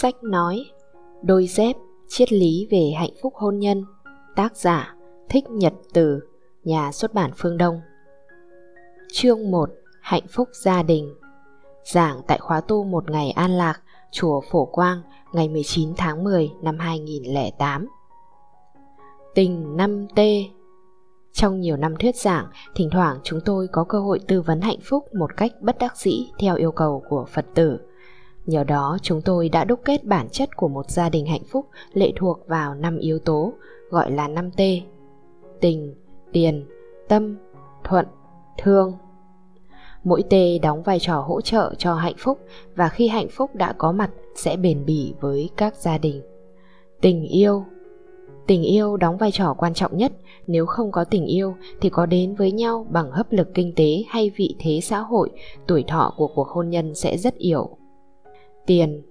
Sách 0.00 0.24
nói 0.24 0.64
Đôi 1.22 1.46
dép 1.46 1.76
Triết 2.08 2.32
lý 2.32 2.68
về 2.70 2.92
hạnh 2.98 3.10
phúc 3.22 3.34
hôn 3.36 3.58
nhân. 3.58 3.84
Tác 4.36 4.56
giả 4.56 4.94
Thích 5.28 5.44
Nhật 5.50 5.72
Từ 5.92 6.20
Nhà 6.64 6.92
xuất 6.92 7.14
bản 7.14 7.30
Phương 7.36 7.58
Đông. 7.58 7.80
Chương 9.12 9.50
1 9.50 9.70
Hạnh 10.00 10.26
phúc 10.28 10.48
gia 10.52 10.82
đình. 10.82 11.14
Giảng 11.84 12.20
tại 12.26 12.38
khóa 12.38 12.60
tu 12.60 12.84
một 12.84 13.10
ngày 13.10 13.30
an 13.30 13.50
lạc 13.50 13.80
Chùa 14.10 14.40
Phổ 14.50 14.64
Quang 14.64 15.02
ngày 15.32 15.48
19 15.48 15.94
tháng 15.96 16.24
10 16.24 16.50
năm 16.62 16.78
2008 16.78 17.88
Tình 19.34 19.76
5T 19.76 20.48
Trong 21.32 21.60
nhiều 21.60 21.76
năm 21.76 21.94
thuyết 21.96 22.16
giảng, 22.16 22.46
thỉnh 22.74 22.88
thoảng 22.92 23.18
chúng 23.22 23.40
tôi 23.44 23.68
có 23.72 23.84
cơ 23.84 24.00
hội 24.00 24.20
tư 24.28 24.40
vấn 24.40 24.60
hạnh 24.60 24.80
phúc 24.84 25.14
một 25.14 25.36
cách 25.36 25.52
bất 25.60 25.78
đắc 25.78 25.96
dĩ 25.96 26.26
theo 26.38 26.56
yêu 26.56 26.72
cầu 26.72 27.02
của 27.08 27.26
Phật 27.32 27.46
tử. 27.54 27.78
Nhờ 28.46 28.64
đó 28.64 28.98
chúng 29.02 29.22
tôi 29.22 29.48
đã 29.48 29.64
đúc 29.64 29.80
kết 29.84 30.04
bản 30.04 30.28
chất 30.28 30.56
của 30.56 30.68
một 30.68 30.90
gia 30.90 31.08
đình 31.08 31.26
hạnh 31.26 31.44
phúc 31.50 31.66
lệ 31.92 32.12
thuộc 32.16 32.38
vào 32.46 32.74
năm 32.74 32.98
yếu 32.98 33.18
tố, 33.18 33.52
gọi 33.90 34.10
là 34.10 34.28
5T. 34.28 34.80
Tình, 35.60 35.94
tiền, 36.32 36.66
tâm, 37.08 37.36
thuận, 37.84 38.06
thương. 38.58 38.92
Mỗi 40.04 40.22
T 40.22 40.34
đóng 40.62 40.82
vai 40.82 40.98
trò 41.00 41.20
hỗ 41.20 41.40
trợ 41.40 41.74
cho 41.78 41.94
hạnh 41.94 42.14
phúc 42.18 42.38
và 42.76 42.88
khi 42.88 43.08
hạnh 43.08 43.28
phúc 43.30 43.50
đã 43.54 43.72
có 43.72 43.92
mặt 43.92 44.10
sẽ 44.34 44.56
bền 44.56 44.84
bỉ 44.86 45.14
với 45.20 45.50
các 45.56 45.74
gia 45.76 45.98
đình. 45.98 46.22
Tình 47.00 47.22
yêu 47.28 47.64
Tình 48.46 48.62
yêu 48.62 48.96
đóng 48.96 49.16
vai 49.16 49.30
trò 49.32 49.54
quan 49.58 49.74
trọng 49.74 49.96
nhất, 49.96 50.12
nếu 50.46 50.66
không 50.66 50.92
có 50.92 51.04
tình 51.04 51.26
yêu 51.26 51.54
thì 51.80 51.90
có 51.90 52.06
đến 52.06 52.34
với 52.34 52.52
nhau 52.52 52.86
bằng 52.90 53.10
hấp 53.10 53.32
lực 53.32 53.48
kinh 53.54 53.72
tế 53.76 54.02
hay 54.08 54.30
vị 54.36 54.54
thế 54.58 54.80
xã 54.82 54.98
hội, 54.98 55.30
tuổi 55.66 55.84
thọ 55.88 56.14
của 56.16 56.28
cuộc 56.34 56.48
hôn 56.48 56.70
nhân 56.70 56.94
sẽ 56.94 57.16
rất 57.16 57.34
yếu. 57.34 57.76
Tiền 58.66 59.02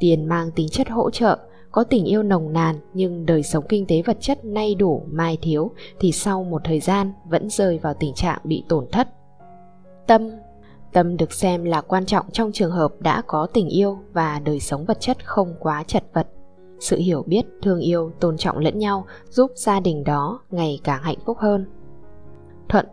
Tiền 0.00 0.28
mang 0.28 0.50
tính 0.50 0.68
chất 0.68 0.88
hỗ 0.88 1.10
trợ, 1.10 1.38
có 1.72 1.84
tình 1.84 2.04
yêu 2.04 2.22
nồng 2.22 2.52
nàn 2.52 2.78
nhưng 2.94 3.26
đời 3.26 3.42
sống 3.42 3.64
kinh 3.68 3.86
tế 3.86 4.02
vật 4.02 4.16
chất 4.20 4.44
nay 4.44 4.74
đủ 4.74 5.02
mai 5.10 5.38
thiếu 5.42 5.70
thì 6.00 6.12
sau 6.12 6.44
một 6.44 6.60
thời 6.64 6.80
gian 6.80 7.12
vẫn 7.24 7.50
rơi 7.50 7.78
vào 7.78 7.94
tình 7.94 8.14
trạng 8.14 8.40
bị 8.44 8.64
tổn 8.68 8.86
thất. 8.92 9.08
Tâm 10.06 10.30
Tâm 10.92 11.16
được 11.16 11.32
xem 11.32 11.64
là 11.64 11.80
quan 11.80 12.06
trọng 12.06 12.30
trong 12.30 12.52
trường 12.52 12.70
hợp 12.70 12.92
đã 13.00 13.22
có 13.26 13.46
tình 13.46 13.68
yêu 13.68 13.98
và 14.12 14.40
đời 14.44 14.60
sống 14.60 14.84
vật 14.84 15.00
chất 15.00 15.26
không 15.26 15.54
quá 15.60 15.84
chật 15.86 16.04
vật. 16.12 16.26
Sự 16.80 16.96
hiểu 16.96 17.22
biết, 17.26 17.42
thương 17.62 17.80
yêu, 17.80 18.12
tôn 18.20 18.36
trọng 18.36 18.58
lẫn 18.58 18.78
nhau 18.78 19.06
giúp 19.28 19.50
gia 19.54 19.80
đình 19.80 20.04
đó 20.04 20.40
ngày 20.50 20.80
càng 20.84 21.02
hạnh 21.02 21.18
phúc 21.26 21.38
hơn. 21.40 21.66
Thuận 22.68 22.86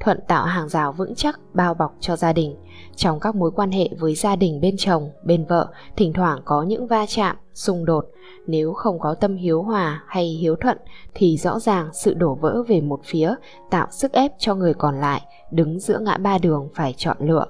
Thuận 0.00 0.18
tạo 0.28 0.44
hàng 0.44 0.68
rào 0.68 0.92
vững 0.92 1.14
chắc 1.14 1.40
bao 1.54 1.74
bọc 1.74 1.96
cho 2.00 2.16
gia 2.16 2.32
đình. 2.32 2.56
Trong 2.96 3.20
các 3.20 3.34
mối 3.34 3.50
quan 3.50 3.72
hệ 3.72 3.88
với 3.98 4.14
gia 4.14 4.36
đình 4.36 4.60
bên 4.60 4.74
chồng, 4.78 5.10
bên 5.22 5.44
vợ, 5.44 5.68
thỉnh 5.96 6.12
thoảng 6.12 6.40
có 6.44 6.62
những 6.62 6.86
va 6.86 7.06
chạm, 7.08 7.36
xung 7.54 7.84
đột. 7.84 8.06
Nếu 8.46 8.72
không 8.72 8.98
có 8.98 9.14
tâm 9.14 9.36
hiếu 9.36 9.62
hòa 9.62 10.02
hay 10.06 10.24
hiếu 10.24 10.56
thuận 10.56 10.78
thì 11.14 11.36
rõ 11.36 11.58
ràng 11.58 11.88
sự 11.92 12.14
đổ 12.14 12.34
vỡ 12.34 12.62
về 12.68 12.80
một 12.80 13.00
phía 13.04 13.34
tạo 13.70 13.86
sức 13.90 14.12
ép 14.12 14.32
cho 14.38 14.54
người 14.54 14.74
còn 14.74 15.00
lại 15.00 15.22
đứng 15.50 15.80
giữa 15.80 15.98
ngã 15.98 16.16
ba 16.16 16.38
đường 16.38 16.68
phải 16.74 16.94
chọn 16.96 17.16
lựa. 17.20 17.46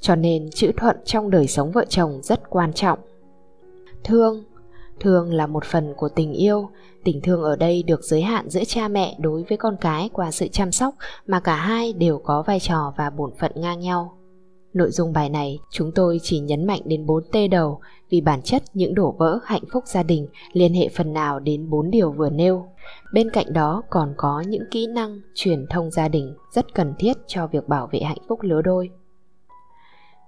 Cho 0.00 0.16
nên 0.16 0.50
chữ 0.50 0.72
thuận 0.76 0.96
trong 1.04 1.30
đời 1.30 1.46
sống 1.46 1.70
vợ 1.70 1.84
chồng 1.88 2.20
rất 2.22 2.50
quan 2.50 2.72
trọng. 2.72 2.98
Thương 4.04 4.44
Thương 5.00 5.32
là 5.32 5.46
một 5.46 5.64
phần 5.64 5.94
của 5.96 6.08
tình 6.08 6.32
yêu, 6.32 6.68
tình 7.04 7.20
thương 7.20 7.42
ở 7.42 7.56
đây 7.56 7.82
được 7.82 8.00
giới 8.02 8.22
hạn 8.22 8.50
giữa 8.50 8.64
cha 8.66 8.88
mẹ 8.88 9.16
đối 9.18 9.42
với 9.42 9.58
con 9.58 9.76
cái 9.80 10.10
qua 10.12 10.30
sự 10.30 10.48
chăm 10.48 10.72
sóc 10.72 10.94
mà 11.26 11.40
cả 11.40 11.56
hai 11.56 11.92
đều 11.92 12.18
có 12.18 12.42
vai 12.46 12.60
trò 12.60 12.92
và 12.96 13.10
bổn 13.10 13.30
phận 13.38 13.52
ngang 13.54 13.80
nhau. 13.80 14.18
Nội 14.74 14.90
dung 14.90 15.12
bài 15.12 15.28
này 15.28 15.58
chúng 15.70 15.92
tôi 15.94 16.20
chỉ 16.22 16.40
nhấn 16.40 16.66
mạnh 16.66 16.80
đến 16.84 17.06
4 17.06 17.24
T 17.24 17.36
đầu 17.50 17.80
vì 18.10 18.20
bản 18.20 18.42
chất 18.42 18.62
những 18.74 18.94
đổ 18.94 19.14
vỡ 19.18 19.38
hạnh 19.44 19.62
phúc 19.72 19.84
gia 19.86 20.02
đình 20.02 20.28
liên 20.52 20.74
hệ 20.74 20.88
phần 20.88 21.12
nào 21.12 21.40
đến 21.40 21.70
4 21.70 21.90
điều 21.90 22.12
vừa 22.12 22.30
nêu. 22.30 22.66
Bên 23.12 23.30
cạnh 23.30 23.52
đó 23.52 23.82
còn 23.90 24.14
có 24.16 24.40
những 24.40 24.62
kỹ 24.70 24.86
năng 24.86 25.20
truyền 25.34 25.66
thông 25.70 25.90
gia 25.90 26.08
đình 26.08 26.34
rất 26.52 26.74
cần 26.74 26.94
thiết 26.98 27.16
cho 27.26 27.46
việc 27.46 27.68
bảo 27.68 27.88
vệ 27.92 28.00
hạnh 28.00 28.22
phúc 28.28 28.38
lứa 28.42 28.62
đôi. 28.62 28.90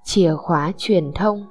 Chìa 0.04 0.34
khóa 0.34 0.72
truyền 0.76 1.12
thông 1.14 1.46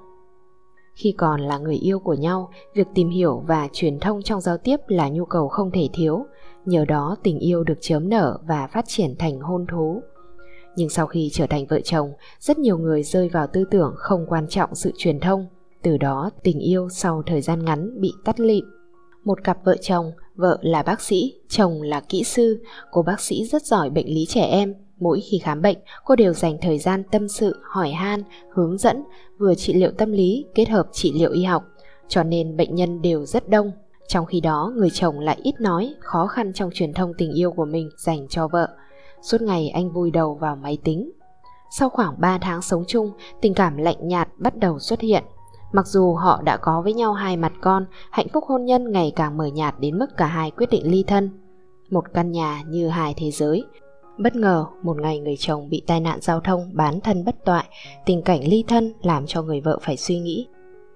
khi 0.94 1.14
còn 1.18 1.42
là 1.42 1.58
người 1.58 1.76
yêu 1.76 2.00
của 2.00 2.14
nhau, 2.14 2.50
việc 2.74 2.88
tìm 2.96 3.10
hiểu 3.10 3.44
và 3.48 3.68
truyền 3.74 4.00
thông 4.00 4.22
trong 4.22 4.42
giao 4.42 4.58
tiếp 4.58 4.78
là 4.88 5.10
nhu 5.10 5.26
cầu 5.26 5.48
không 5.48 5.72
thể 5.72 5.90
thiếu. 5.94 6.26
Nhờ 6.66 6.86
đó 6.86 7.16
tình 7.24 7.40
yêu 7.40 7.64
được 7.64 7.78
chớm 7.82 8.10
nở 8.10 8.38
và 8.48 8.68
phát 8.68 8.86
triển 8.88 9.16
thành 9.20 9.40
hôn 9.40 9.66
thú. 9.72 10.02
Nhưng 10.76 10.90
sau 10.90 11.08
khi 11.08 11.30
trở 11.34 11.48
thành 11.48 11.66
vợ 11.66 11.80
chồng, 11.84 12.14
rất 12.40 12.58
nhiều 12.58 12.78
người 12.78 13.04
rơi 13.04 13.30
vào 13.30 13.48
tư 13.48 13.64
tưởng 13.72 13.94
không 13.98 14.26
quan 14.28 14.48
trọng 14.48 14.76
sự 14.76 14.92
truyền 14.98 15.20
thông. 15.20 15.48
Từ 15.82 15.98
đó 15.98 16.30
tình 16.44 16.60
yêu 16.60 16.90
sau 16.90 17.24
thời 17.26 17.42
gian 17.42 17.66
ngắn 17.66 18.02
bị 18.02 18.14
tắt 18.26 18.40
lịm. 18.40 18.66
Một 19.24 19.44
cặp 19.44 19.58
vợ 19.66 19.76
chồng, 19.82 20.12
vợ 20.36 20.58
là 20.62 20.84
bác 20.84 21.02
sĩ, 21.02 21.34
chồng 21.50 21.82
là 21.82 22.02
kỹ 22.10 22.24
sư. 22.24 22.64
Cô 22.92 23.02
bác 23.02 23.22
sĩ 23.22 23.46
rất 23.46 23.66
giỏi 23.66 23.90
bệnh 23.90 24.08
lý 24.08 24.26
trẻ 24.26 24.42
em, 24.42 24.74
Mỗi 25.04 25.22
khi 25.22 25.40
khám 25.40 25.62
bệnh, 25.62 25.78
cô 26.06 26.16
đều 26.16 26.34
dành 26.34 26.58
thời 26.62 26.80
gian 26.80 27.04
tâm 27.12 27.28
sự, 27.28 27.60
hỏi 27.64 27.92
han, 27.92 28.24
hướng 28.54 28.78
dẫn, 28.78 29.04
vừa 29.38 29.56
trị 29.56 29.74
liệu 29.74 29.92
tâm 29.98 30.12
lý 30.12 30.46
kết 30.56 30.70
hợp 30.70 30.88
trị 30.92 31.14
liệu 31.16 31.32
y 31.32 31.44
học, 31.44 31.64
cho 32.08 32.24
nên 32.24 32.58
bệnh 32.58 32.76
nhân 32.76 33.02
đều 33.02 33.26
rất 33.26 33.50
đông. 33.50 33.72
Trong 34.08 34.26
khi 34.26 34.42
đó, 34.42 34.72
người 34.76 34.90
chồng 34.90 35.20
lại 35.20 35.38
ít 35.44 35.62
nói, 35.62 35.94
khó 36.00 36.28
khăn 36.28 36.54
trong 36.54 36.70
truyền 36.74 36.94
thông 36.94 37.14
tình 37.18 37.34
yêu 37.34 37.52
của 37.52 37.66
mình 37.66 37.90
dành 37.98 38.28
cho 38.28 38.48
vợ. 38.48 38.68
Suốt 39.22 39.42
ngày 39.42 39.70
anh 39.70 39.92
vùi 39.92 40.12
đầu 40.12 40.36
vào 40.36 40.56
máy 40.56 40.78
tính. 40.84 41.12
Sau 41.78 41.90
khoảng 41.90 42.22
3 42.22 42.38
tháng 42.38 42.62
sống 42.62 42.84
chung, 42.88 43.12
tình 43.42 43.54
cảm 43.54 43.78
lạnh 43.78 44.08
nhạt 44.08 44.30
bắt 44.38 44.56
đầu 44.56 44.80
xuất 44.80 45.02
hiện. 45.02 45.24
Mặc 45.72 45.88
dù 45.88 46.14
họ 46.14 46.42
đã 46.42 46.58
có 46.58 46.82
với 46.82 46.94
nhau 46.94 47.14
hai 47.14 47.38
mặt 47.38 47.54
con, 47.62 47.86
hạnh 48.12 48.28
phúc 48.34 48.44
hôn 48.48 48.66
nhân 48.66 48.92
ngày 48.92 49.14
càng 49.16 49.38
mờ 49.38 49.46
nhạt 49.46 49.76
đến 49.80 50.00
mức 50.00 50.18
cả 50.18 50.26
hai 50.26 50.52
quyết 50.52 50.70
định 50.70 50.92
ly 50.92 51.04
thân. 51.08 51.30
Một 51.90 52.04
căn 52.14 52.32
nhà 52.32 52.64
như 52.68 52.88
hai 52.88 53.14
thế 53.18 53.32
giới, 53.32 53.64
Bất 54.18 54.36
ngờ, 54.36 54.66
một 54.84 55.02
ngày 55.02 55.20
người 55.20 55.38
chồng 55.38 55.70
bị 55.70 55.82
tai 55.88 56.00
nạn 56.00 56.20
giao 56.22 56.40
thông 56.40 56.70
bán 56.74 57.02
thân 57.02 57.26
bất 57.26 57.46
toại, 57.46 57.66
tình 58.06 58.22
cảnh 58.22 58.48
ly 58.48 58.64
thân 58.68 58.94
làm 59.02 59.26
cho 59.28 59.42
người 59.42 59.62
vợ 59.62 59.80
phải 59.82 59.98
suy 59.98 60.20
nghĩ. 60.20 60.48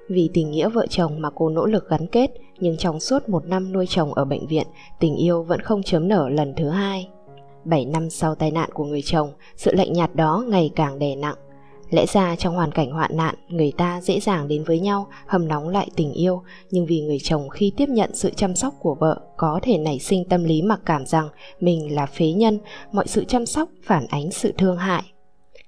Vì 0.09 0.29
tình 0.33 0.51
nghĩa 0.51 0.69
vợ 0.69 0.85
chồng 0.89 1.21
mà 1.21 1.29
cô 1.35 1.49
nỗ 1.49 1.65
lực 1.65 1.89
gắn 1.89 2.07
kết, 2.07 2.31
nhưng 2.59 2.77
trong 2.77 2.99
suốt 2.99 3.29
một 3.29 3.45
năm 3.45 3.73
nuôi 3.73 3.85
chồng 3.89 4.13
ở 4.13 4.25
bệnh 4.25 4.47
viện, 4.47 4.67
tình 4.99 5.15
yêu 5.15 5.43
vẫn 5.43 5.61
không 5.61 5.83
chớm 5.83 6.07
nở 6.07 6.29
lần 6.29 6.53
thứ 6.57 6.69
hai. 6.69 7.09
Bảy 7.65 7.85
năm 7.85 8.09
sau 8.09 8.35
tai 8.35 8.51
nạn 8.51 8.69
của 8.73 8.85
người 8.85 9.01
chồng, 9.01 9.31
sự 9.55 9.71
lạnh 9.75 9.93
nhạt 9.93 10.15
đó 10.15 10.43
ngày 10.47 10.71
càng 10.75 10.99
đè 10.99 11.15
nặng. 11.15 11.35
Lẽ 11.89 12.05
ra 12.05 12.35
trong 12.35 12.55
hoàn 12.55 12.71
cảnh 12.71 12.91
hoạn 12.91 13.17
nạn, 13.17 13.35
người 13.49 13.71
ta 13.77 14.01
dễ 14.01 14.19
dàng 14.19 14.47
đến 14.47 14.63
với 14.63 14.79
nhau, 14.79 15.07
hầm 15.27 15.47
nóng 15.47 15.69
lại 15.69 15.89
tình 15.95 16.13
yêu, 16.13 16.43
nhưng 16.71 16.85
vì 16.85 17.01
người 17.01 17.19
chồng 17.23 17.49
khi 17.49 17.71
tiếp 17.77 17.89
nhận 17.89 18.15
sự 18.15 18.31
chăm 18.35 18.55
sóc 18.55 18.73
của 18.79 18.95
vợ 18.95 19.21
có 19.37 19.59
thể 19.63 19.77
nảy 19.77 19.99
sinh 19.99 20.25
tâm 20.25 20.43
lý 20.43 20.61
mặc 20.61 20.79
cảm 20.85 21.05
rằng 21.05 21.29
mình 21.59 21.95
là 21.95 22.05
phế 22.05 22.31
nhân, 22.31 22.59
mọi 22.91 23.07
sự 23.07 23.23
chăm 23.23 23.45
sóc 23.45 23.69
phản 23.83 24.07
ánh 24.07 24.31
sự 24.31 24.53
thương 24.57 24.77
hại. 24.77 25.03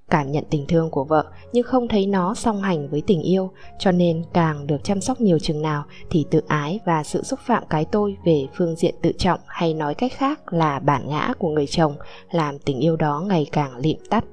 Cảm 0.09 0.31
nhận 0.31 0.44
tình 0.50 0.66
thương 0.68 0.90
của 0.90 1.03
vợ 1.03 1.25
nhưng 1.53 1.63
không 1.63 1.88
thấy 1.88 2.06
nó 2.06 2.34
song 2.34 2.62
hành 2.62 2.90
với 2.90 3.01
tình 3.07 3.22
yêu, 3.22 3.51
cho 3.80 3.91
nên 3.91 4.24
càng 4.34 4.68
được 4.68 4.84
chăm 4.84 5.01
sóc 5.01 5.22
nhiều 5.22 5.40
chừng 5.40 5.62
nào 5.62 5.84
thì 6.09 6.25
tự 6.31 6.41
ái 6.47 6.80
và 6.86 7.03
sự 7.03 7.24
xúc 7.24 7.40
phạm 7.46 7.63
cái 7.69 7.86
tôi 7.86 8.16
về 8.25 8.47
phương 8.56 8.75
diện 8.75 8.96
tự 9.01 9.12
trọng 9.18 9.40
hay 9.47 9.74
nói 9.74 9.94
cách 9.94 10.12
khác 10.16 10.53
là 10.53 10.80
bản 10.80 11.09
ngã 11.09 11.34
của 11.40 11.50
người 11.50 11.68
chồng 11.68 11.96
làm 12.31 12.59
tình 12.59 12.80
yêu 12.80 12.96
đó 12.96 13.24
ngày 13.28 13.47
càng 13.51 13.78
lịm 13.78 13.97
tắt 14.09 14.24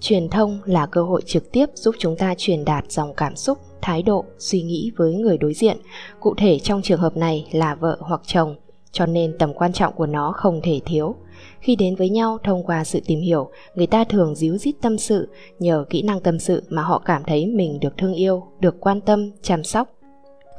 truyền 0.00 0.28
thông 0.28 0.58
là 0.64 0.86
cơ 0.86 1.02
hội 1.02 1.22
trực 1.26 1.52
tiếp 1.52 1.66
giúp 1.74 1.94
chúng 1.98 2.16
ta 2.16 2.34
truyền 2.38 2.64
đạt 2.64 2.84
dòng 2.92 3.14
cảm 3.14 3.36
xúc, 3.36 3.58
thái 3.82 4.02
độ, 4.02 4.24
suy 4.38 4.62
nghĩ 4.62 4.92
với 4.96 5.14
người 5.14 5.38
đối 5.38 5.54
diện. 5.54 5.76
Cụ 6.20 6.34
thể 6.34 6.58
trong 6.58 6.82
trường 6.82 7.00
hợp 7.00 7.16
này 7.16 7.48
là 7.52 7.74
vợ 7.74 7.96
hoặc 8.00 8.20
chồng, 8.26 8.56
cho 8.92 9.06
nên 9.06 9.38
tầm 9.38 9.54
quan 9.54 9.72
trọng 9.72 9.94
của 9.94 10.06
nó 10.06 10.32
không 10.36 10.60
thể 10.62 10.80
thiếu. 10.86 11.14
Khi 11.60 11.76
đến 11.76 11.96
với 11.96 12.08
nhau 12.08 12.38
thông 12.44 12.64
qua 12.64 12.84
sự 12.84 13.00
tìm 13.06 13.20
hiểu, 13.20 13.50
người 13.74 13.86
ta 13.86 14.04
thường 14.04 14.34
díu 14.34 14.56
dít 14.56 14.74
tâm 14.82 14.98
sự, 14.98 15.28
nhờ 15.58 15.84
kỹ 15.90 16.02
năng 16.02 16.20
tâm 16.20 16.38
sự 16.38 16.62
mà 16.68 16.82
họ 16.82 17.02
cảm 17.04 17.22
thấy 17.26 17.46
mình 17.46 17.80
được 17.80 17.96
thương 17.96 18.14
yêu, 18.14 18.42
được 18.60 18.80
quan 18.80 19.00
tâm, 19.00 19.30
chăm 19.42 19.64
sóc 19.64 19.88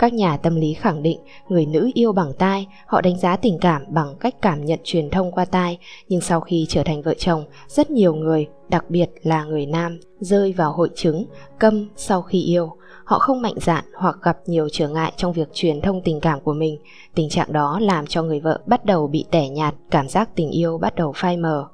các 0.01 0.13
nhà 0.13 0.38
tâm 0.38 0.56
lý 0.56 0.74
khẳng 0.74 1.03
định 1.03 1.19
người 1.50 1.65
nữ 1.65 1.92
yêu 1.94 2.12
bằng 2.13 2.33
tai, 2.33 2.68
họ 2.86 3.01
đánh 3.01 3.18
giá 3.18 3.36
tình 3.38 3.57
cảm 3.59 3.83
bằng 3.89 4.15
cách 4.19 4.36
cảm 4.42 4.65
nhận 4.65 4.80
truyền 4.83 5.09
thông 5.09 5.31
qua 5.31 5.45
tai, 5.45 5.77
nhưng 6.07 6.21
sau 6.21 6.42
khi 6.42 6.65
trở 6.69 6.83
thành 6.83 7.01
vợ 7.01 7.13
chồng, 7.18 7.45
rất 7.68 7.92
nhiều 7.92 8.15
người, 8.15 8.48
đặc 8.69 8.86
biệt 8.89 9.09
là 9.24 9.44
người 9.44 9.65
nam, 9.65 10.00
rơi 10.19 10.53
vào 10.53 10.71
hội 10.71 10.89
chứng 10.95 11.25
câm 11.59 11.89
sau 11.95 12.21
khi 12.21 12.44
yêu. 12.44 12.71
Họ 13.06 13.19
không 13.19 13.42
mạnh 13.42 13.56
dạn 13.62 13.86
hoặc 13.95 14.18
gặp 14.21 14.38
nhiều 14.45 14.68
trở 14.71 14.89
ngại 14.89 15.13
trong 15.18 15.33
việc 15.33 15.48
truyền 15.53 15.81
thông 15.81 16.01
tình 16.01 16.19
cảm 16.19 16.39
của 16.39 16.53
mình. 16.53 16.77
Tình 17.15 17.30
trạng 17.30 17.53
đó 17.53 17.80
làm 17.81 18.07
cho 18.07 18.24
người 18.24 18.39
vợ 18.39 18.62
bắt 18.65 18.86
đầu 18.86 19.07
bị 19.07 19.25
tẻ 19.31 19.50
nhạt, 19.50 19.75
cảm 19.92 20.09
giác 20.09 20.30
tình 20.36 20.51
yêu 20.51 20.77
bắt 20.77 20.95
đầu 20.95 21.13
phai 21.15 21.38
mờ. 21.38 21.68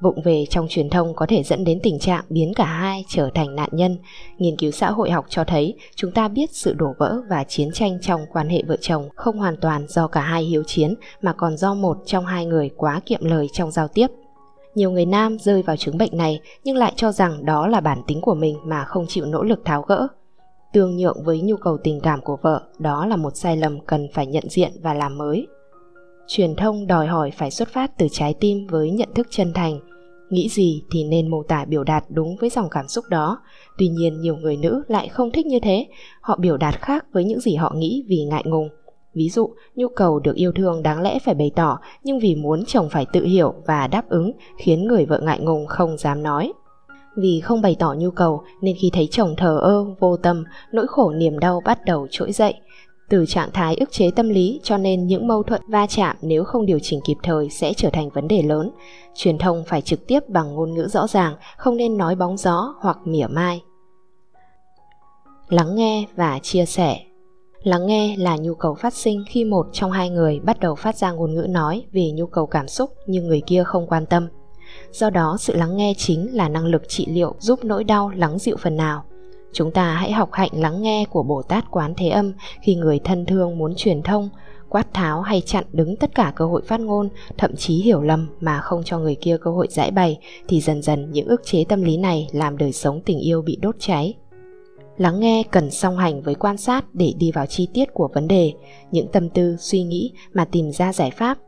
Vụng 0.00 0.22
về 0.22 0.44
trong 0.50 0.66
truyền 0.68 0.90
thông 0.90 1.14
có 1.14 1.26
thể 1.26 1.42
dẫn 1.42 1.64
đến 1.64 1.80
tình 1.82 1.98
trạng 1.98 2.24
biến 2.28 2.52
cả 2.54 2.64
hai 2.64 3.04
trở 3.08 3.30
thành 3.34 3.56
nạn 3.56 3.68
nhân. 3.72 3.98
Nghiên 4.38 4.56
cứu 4.56 4.70
xã 4.70 4.90
hội 4.90 5.10
học 5.10 5.24
cho 5.28 5.44
thấy 5.44 5.74
chúng 5.94 6.12
ta 6.12 6.28
biết 6.28 6.50
sự 6.52 6.74
đổ 6.74 6.94
vỡ 6.98 7.22
và 7.28 7.44
chiến 7.44 7.70
tranh 7.74 7.98
trong 8.02 8.20
quan 8.32 8.48
hệ 8.48 8.62
vợ 8.66 8.76
chồng 8.80 9.08
không 9.16 9.38
hoàn 9.38 9.56
toàn 9.56 9.86
do 9.88 10.06
cả 10.06 10.20
hai 10.20 10.42
hiếu 10.44 10.62
chiến 10.66 10.94
mà 11.22 11.32
còn 11.32 11.56
do 11.56 11.74
một 11.74 11.96
trong 12.06 12.26
hai 12.26 12.46
người 12.46 12.70
quá 12.76 13.00
kiệm 13.06 13.24
lời 13.24 13.46
trong 13.52 13.70
giao 13.70 13.88
tiếp. 13.88 14.06
Nhiều 14.74 14.90
người 14.90 15.06
nam 15.06 15.38
rơi 15.38 15.62
vào 15.62 15.76
chứng 15.76 15.98
bệnh 15.98 16.16
này 16.16 16.40
nhưng 16.64 16.76
lại 16.76 16.92
cho 16.96 17.12
rằng 17.12 17.44
đó 17.44 17.66
là 17.66 17.80
bản 17.80 18.02
tính 18.06 18.20
của 18.20 18.34
mình 18.34 18.56
mà 18.64 18.84
không 18.84 19.06
chịu 19.08 19.24
nỗ 19.24 19.42
lực 19.42 19.60
tháo 19.64 19.82
gỡ. 19.82 20.08
tương 20.72 20.96
nhượng 20.96 21.24
với 21.24 21.40
nhu 21.40 21.56
cầu 21.56 21.78
tình 21.84 22.00
cảm 22.00 22.20
của 22.20 22.36
vợ, 22.42 22.62
đó 22.78 23.06
là 23.06 23.16
một 23.16 23.36
sai 23.36 23.56
lầm 23.56 23.80
cần 23.86 24.08
phải 24.14 24.26
nhận 24.26 24.44
diện 24.48 24.72
và 24.82 24.94
làm 24.94 25.18
mới. 25.18 25.46
Truyền 26.26 26.54
thông 26.54 26.86
đòi 26.86 27.06
hỏi 27.06 27.30
phải 27.30 27.50
xuất 27.50 27.68
phát 27.68 27.98
từ 27.98 28.06
trái 28.12 28.34
tim 28.40 28.66
với 28.66 28.90
nhận 28.90 29.08
thức 29.14 29.26
chân 29.30 29.52
thành, 29.52 29.80
nghĩ 30.30 30.48
gì 30.48 30.82
thì 30.90 31.04
nên 31.04 31.28
mô 31.28 31.42
tả 31.42 31.64
biểu 31.64 31.84
đạt 31.84 32.04
đúng 32.08 32.36
với 32.40 32.50
dòng 32.50 32.68
cảm 32.70 32.88
xúc 32.88 33.04
đó. 33.08 33.38
Tuy 33.78 33.88
nhiên 33.88 34.20
nhiều 34.20 34.36
người 34.36 34.56
nữ 34.56 34.82
lại 34.88 35.08
không 35.08 35.30
thích 35.30 35.46
như 35.46 35.58
thế, 35.60 35.86
họ 36.20 36.36
biểu 36.36 36.56
đạt 36.56 36.80
khác 36.80 37.06
với 37.12 37.24
những 37.24 37.40
gì 37.40 37.54
họ 37.54 37.72
nghĩ 37.76 38.04
vì 38.08 38.24
ngại 38.24 38.42
ngùng. 38.46 38.68
Ví 39.14 39.28
dụ, 39.28 39.50
nhu 39.74 39.88
cầu 39.88 40.18
được 40.18 40.36
yêu 40.36 40.52
thương 40.52 40.82
đáng 40.82 41.02
lẽ 41.02 41.18
phải 41.24 41.34
bày 41.34 41.50
tỏ, 41.56 41.78
nhưng 42.04 42.18
vì 42.18 42.34
muốn 42.34 42.64
chồng 42.64 42.88
phải 42.90 43.06
tự 43.12 43.24
hiểu 43.24 43.54
và 43.66 43.86
đáp 43.86 44.08
ứng 44.08 44.32
khiến 44.58 44.86
người 44.86 45.06
vợ 45.06 45.20
ngại 45.20 45.40
ngùng 45.40 45.66
không 45.66 45.98
dám 45.98 46.22
nói. 46.22 46.52
Vì 47.16 47.40
không 47.40 47.62
bày 47.62 47.76
tỏ 47.78 47.94
nhu 47.98 48.10
cầu 48.10 48.42
nên 48.60 48.76
khi 48.80 48.90
thấy 48.92 49.08
chồng 49.10 49.34
thờ 49.36 49.58
ơ, 49.62 49.84
vô 50.00 50.16
tâm, 50.16 50.44
nỗi 50.72 50.86
khổ 50.86 51.12
niềm 51.12 51.38
đau 51.38 51.62
bắt 51.64 51.84
đầu 51.84 52.06
trỗi 52.10 52.32
dậy. 52.32 52.54
Từ 53.10 53.26
trạng 53.26 53.50
thái 53.52 53.74
ức 53.74 53.92
chế 53.92 54.10
tâm 54.16 54.28
lý 54.28 54.60
cho 54.62 54.78
nên 54.78 55.06
những 55.06 55.28
mâu 55.28 55.42
thuẫn 55.42 55.62
va 55.68 55.86
chạm 55.86 56.16
nếu 56.22 56.44
không 56.44 56.66
điều 56.66 56.78
chỉnh 56.82 57.00
kịp 57.04 57.16
thời 57.22 57.50
sẽ 57.50 57.72
trở 57.76 57.90
thành 57.90 58.10
vấn 58.10 58.28
đề 58.28 58.42
lớn. 58.42 58.70
Truyền 59.14 59.38
thông 59.38 59.64
phải 59.66 59.82
trực 59.82 60.06
tiếp 60.06 60.28
bằng 60.28 60.54
ngôn 60.54 60.74
ngữ 60.74 60.88
rõ 60.88 61.06
ràng, 61.06 61.34
không 61.56 61.76
nên 61.76 61.98
nói 61.98 62.14
bóng 62.14 62.36
gió 62.36 62.74
hoặc 62.80 62.98
mỉa 63.04 63.26
mai. 63.26 63.62
Lắng 65.48 65.74
nghe 65.74 66.06
và 66.16 66.38
chia 66.42 66.64
sẻ 66.64 66.98
Lắng 67.62 67.86
nghe 67.86 68.16
là 68.16 68.36
nhu 68.36 68.54
cầu 68.54 68.74
phát 68.74 68.94
sinh 68.94 69.24
khi 69.28 69.44
một 69.44 69.66
trong 69.72 69.90
hai 69.90 70.10
người 70.10 70.40
bắt 70.40 70.60
đầu 70.60 70.74
phát 70.74 70.96
ra 70.96 71.12
ngôn 71.12 71.34
ngữ 71.34 71.46
nói 71.48 71.84
vì 71.92 72.12
nhu 72.12 72.26
cầu 72.26 72.46
cảm 72.46 72.68
xúc 72.68 72.90
nhưng 73.06 73.28
người 73.28 73.42
kia 73.46 73.64
không 73.64 73.86
quan 73.86 74.06
tâm. 74.06 74.28
Do 74.92 75.10
đó, 75.10 75.36
sự 75.40 75.56
lắng 75.56 75.76
nghe 75.76 75.94
chính 75.96 76.36
là 76.36 76.48
năng 76.48 76.64
lực 76.64 76.82
trị 76.88 77.06
liệu 77.06 77.34
giúp 77.38 77.64
nỗi 77.64 77.84
đau 77.84 78.08
lắng 78.08 78.38
dịu 78.38 78.56
phần 78.56 78.76
nào. 78.76 79.04
Chúng 79.52 79.70
ta 79.70 79.94
hãy 79.94 80.12
học 80.12 80.32
hạnh 80.32 80.50
lắng 80.52 80.82
nghe 80.82 81.04
của 81.10 81.22
Bồ 81.22 81.42
Tát 81.42 81.70
Quán 81.70 81.94
Thế 81.96 82.08
Âm 82.08 82.32
khi 82.62 82.74
người 82.74 82.98
thân 83.04 83.26
thương 83.26 83.58
muốn 83.58 83.74
truyền 83.76 84.02
thông, 84.02 84.28
quát 84.68 84.94
tháo 84.94 85.20
hay 85.20 85.40
chặn 85.40 85.64
đứng 85.72 85.96
tất 85.96 86.14
cả 86.14 86.32
cơ 86.36 86.46
hội 86.46 86.62
phát 86.66 86.80
ngôn, 86.80 87.08
thậm 87.38 87.56
chí 87.56 87.82
hiểu 87.82 88.02
lầm 88.02 88.28
mà 88.40 88.60
không 88.60 88.82
cho 88.84 88.98
người 88.98 89.14
kia 89.14 89.36
cơ 89.40 89.50
hội 89.50 89.66
giải 89.70 89.90
bày, 89.90 90.18
thì 90.48 90.60
dần 90.60 90.82
dần 90.82 91.12
những 91.12 91.26
ức 91.26 91.42
chế 91.44 91.64
tâm 91.64 91.82
lý 91.82 91.96
này 91.96 92.28
làm 92.32 92.58
đời 92.58 92.72
sống 92.72 93.00
tình 93.04 93.18
yêu 93.18 93.42
bị 93.42 93.58
đốt 93.62 93.76
cháy. 93.78 94.14
Lắng 94.96 95.20
nghe 95.20 95.42
cần 95.50 95.70
song 95.70 95.96
hành 95.96 96.22
với 96.22 96.34
quan 96.34 96.56
sát 96.56 96.84
để 96.94 97.12
đi 97.18 97.32
vào 97.32 97.46
chi 97.46 97.68
tiết 97.74 97.94
của 97.94 98.08
vấn 98.14 98.28
đề, 98.28 98.52
những 98.90 99.08
tâm 99.08 99.28
tư, 99.28 99.56
suy 99.58 99.82
nghĩ 99.82 100.12
mà 100.32 100.44
tìm 100.44 100.70
ra 100.72 100.92
giải 100.92 101.10
pháp. 101.10 101.38